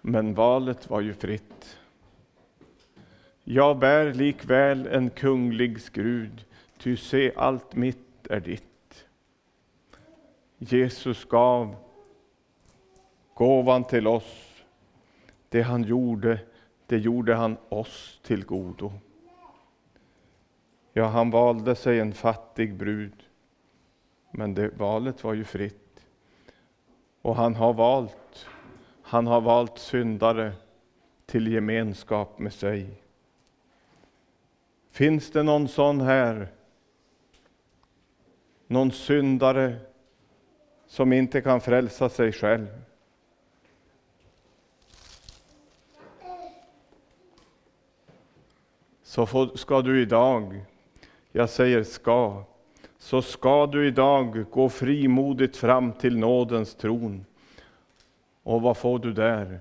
men 0.00 0.34
valet 0.34 0.90
var 0.90 1.00
ju 1.00 1.14
fritt. 1.14 1.78
Jag 3.44 3.78
bär 3.78 4.14
likväl 4.14 4.86
en 4.86 5.10
kunglig 5.10 5.80
skrud, 5.80 6.44
ty 6.78 6.96
se 6.96 7.32
allt 7.36 7.74
mitt 7.74 8.26
är 8.30 8.40
ditt. 8.40 9.06
Jesus 10.58 11.24
gav 11.24 11.76
gåvan 13.34 13.84
till 13.84 14.06
oss. 14.06 14.62
Det 15.48 15.62
han 15.62 15.82
gjorde, 15.82 16.38
det 16.86 16.98
gjorde 16.98 17.34
han 17.34 17.56
oss 17.68 18.20
till 18.22 18.44
godo. 18.44 18.92
Ja, 20.92 21.06
han 21.06 21.30
valde 21.30 21.74
sig 21.74 22.00
en 22.00 22.12
fattig 22.12 22.74
brud, 22.74 23.22
men 24.30 24.54
det 24.54 24.68
valet 24.68 25.24
var 25.24 25.34
ju 25.34 25.44
fritt. 25.44 25.83
Och 27.24 27.36
han 27.36 27.54
har 27.54 27.72
valt, 27.72 28.46
han 29.02 29.26
har 29.26 29.40
valt 29.40 29.78
syndare 29.78 30.52
till 31.26 31.52
gemenskap 31.52 32.38
med 32.38 32.52
sig. 32.52 33.02
Finns 34.90 35.30
det 35.30 35.42
någon 35.42 35.68
sån 35.68 36.00
här? 36.00 36.48
Någon 38.66 38.92
syndare 38.92 39.76
som 40.86 41.12
inte 41.12 41.40
kan 41.40 41.60
frälsa 41.60 42.08
sig 42.08 42.32
själv? 42.32 42.66
Så 49.02 49.56
ska 49.56 49.82
du 49.82 50.02
idag, 50.02 50.64
jag 51.32 51.50
säger 51.50 51.82
ska, 51.82 52.44
så 53.04 53.22
ska 53.22 53.66
du 53.66 53.86
idag 53.86 54.44
gå 54.50 54.68
frimodigt 54.68 55.56
fram 55.56 55.92
till 55.92 56.18
nådens 56.18 56.74
tron. 56.74 57.26
Och 58.42 58.62
vad 58.62 58.76
får 58.76 58.98
du 58.98 59.12
där? 59.12 59.60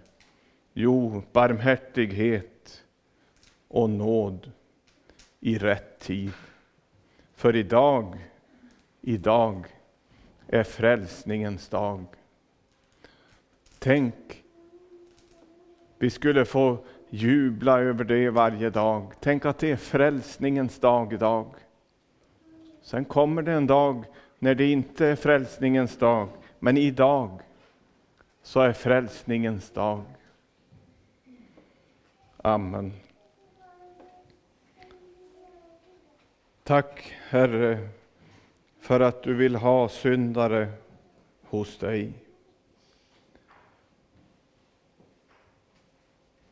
Jo, 0.74 1.24
barmhärtighet 1.32 2.84
och 3.68 3.90
nåd 3.90 4.52
i 5.40 5.58
rätt 5.58 6.00
tid. 6.00 6.32
För 7.36 7.56
idag, 7.56 8.18
idag 9.02 9.66
är 10.48 10.64
frälsningens 10.64 11.70
dag. 11.70 12.06
Tänk, 13.80 14.44
vi 15.98 16.10
skulle 16.10 16.46
få 16.46 16.78
jubla 17.10 17.80
över 17.80 18.04
det 18.04 18.30
varje 18.30 18.70
dag. 18.70 19.14
Tänk 19.20 19.46
att 19.46 19.60
det 19.60 19.72
är 19.72 19.76
frälsningens 19.76 20.80
dag 20.80 21.14
idag. 21.14 21.48
Sen 22.84 23.06
kommer 23.06 23.42
det 23.42 23.52
en 23.52 23.68
dag 23.68 24.06
när 24.40 24.56
det 24.56 24.72
inte 24.72 25.06
är 25.08 25.16
frälsningens 25.16 25.98
dag, 25.98 26.30
men 26.60 26.78
idag 26.78 27.42
så 28.42 28.60
är 28.60 28.74
frälsningens 28.74 29.72
dag. 29.72 30.04
Amen. 32.38 32.94
Tack 36.64 37.16
Herre 37.30 37.90
för 38.80 39.00
att 39.00 39.24
du 39.24 39.34
vill 39.34 39.56
ha 39.56 39.90
syndare 39.90 40.72
hos 41.44 41.78
dig. 41.78 42.14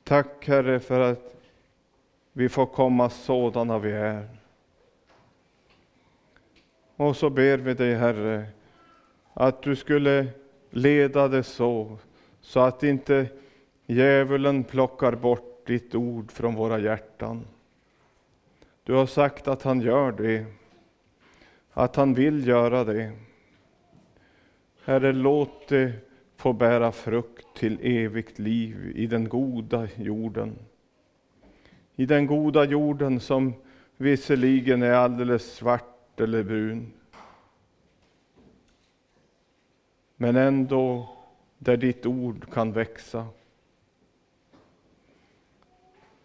Tack 0.04 0.48
Herre 0.48 0.80
för 0.80 1.00
att 1.00 1.36
vi 2.34 2.50
får 2.50 2.66
komma 2.66 3.10
sådana 3.10 3.80
vi 3.80 3.92
är. 3.92 4.41
Och 7.02 7.18
så 7.18 7.30
ber 7.30 7.58
vi 7.58 7.74
dig 7.74 7.96
Herre 7.96 8.46
Att 9.34 9.62
du 9.62 9.76
skulle 9.76 10.28
leda 10.70 11.28
det 11.28 11.44
så, 11.44 11.98
så 12.42 12.60
att 12.60 12.84
inte 12.84 13.28
djävulen 13.86 14.64
plockar 14.64 15.16
bort 15.16 15.68
ditt 15.68 15.96
ord 15.96 16.32
från 16.32 16.56
våra 16.56 16.80
hjärtan. 16.80 17.48
Du 18.84 18.94
har 18.94 19.06
sagt 19.06 19.48
att 19.48 19.64
han 19.64 19.82
gör 19.82 20.12
det, 20.12 20.46
att 21.72 21.96
han 21.96 22.14
vill 22.14 22.48
göra 22.48 22.84
det. 22.84 23.12
Herre, 24.86 25.14
låt 25.14 25.68
det 25.68 25.94
få 26.36 26.54
bära 26.54 26.92
frukt 26.92 27.48
till 27.56 27.80
evigt 27.82 28.40
liv 28.40 28.92
i 28.96 29.08
den 29.08 29.30
goda 29.30 29.88
jorden. 29.96 30.56
I 31.96 32.06
den 32.06 32.28
goda 32.28 32.66
jorden 32.66 33.20
som 33.20 33.54
visserligen 33.98 34.84
är 34.84 34.94
alldeles 34.94 35.54
svart 35.54 35.91
svart 36.22 36.28
eller 36.28 36.44
brun. 36.44 36.94
Men 40.18 40.36
ändå 40.36 41.10
där 41.58 41.78
ditt 41.78 42.06
ord 42.06 42.54
kan 42.54 42.72
växa. 42.72 43.28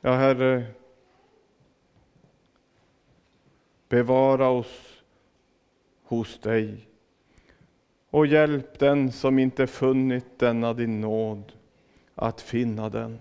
Ja, 0.01 0.13
Herre, 0.13 0.67
bevara 3.89 4.49
oss 4.49 5.03
hos 6.05 6.39
dig 6.41 6.89
och 8.11 8.27
hjälp 8.27 8.79
den 8.79 9.13
som 9.13 9.39
inte 9.39 9.67
funnit 9.67 10.39
denna 10.39 10.75
din 10.75 11.01
nåd 11.01 11.53
att 12.15 12.41
finna 12.41 12.89
den. 12.89 13.21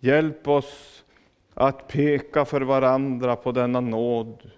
Hjälp 0.00 0.48
oss 0.48 1.04
att 1.60 1.88
peka 1.88 2.44
för 2.44 2.60
varandra 2.60 3.36
på 3.36 3.52
denna 3.52 3.80
nåd 3.80 4.50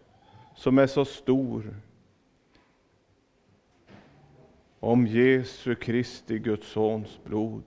som 0.55 0.79
är 0.79 0.87
så 0.87 1.05
stor. 1.05 1.77
Om 4.81 5.07
Jesu 5.07 5.75
Kristi, 5.75 6.39
Guds 6.39 6.67
Sons 6.67 7.19
blod. 7.25 7.63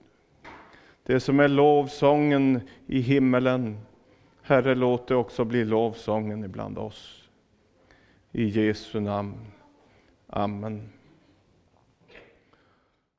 Det 1.04 1.20
som 1.20 1.40
är 1.40 1.48
lovsången 1.48 2.62
i 2.88 3.00
himmelen, 3.00 3.78
Herre, 4.42 4.76
låt 4.76 5.08
det 5.08 5.16
också 5.16 5.46
bli 5.46 5.66
lovsången 5.66 6.44
ibland 6.44 6.78
oss. 6.78 7.30
I 8.32 8.46
Jesu 8.46 9.00
namn. 9.00 9.52
Amen. 10.28 10.93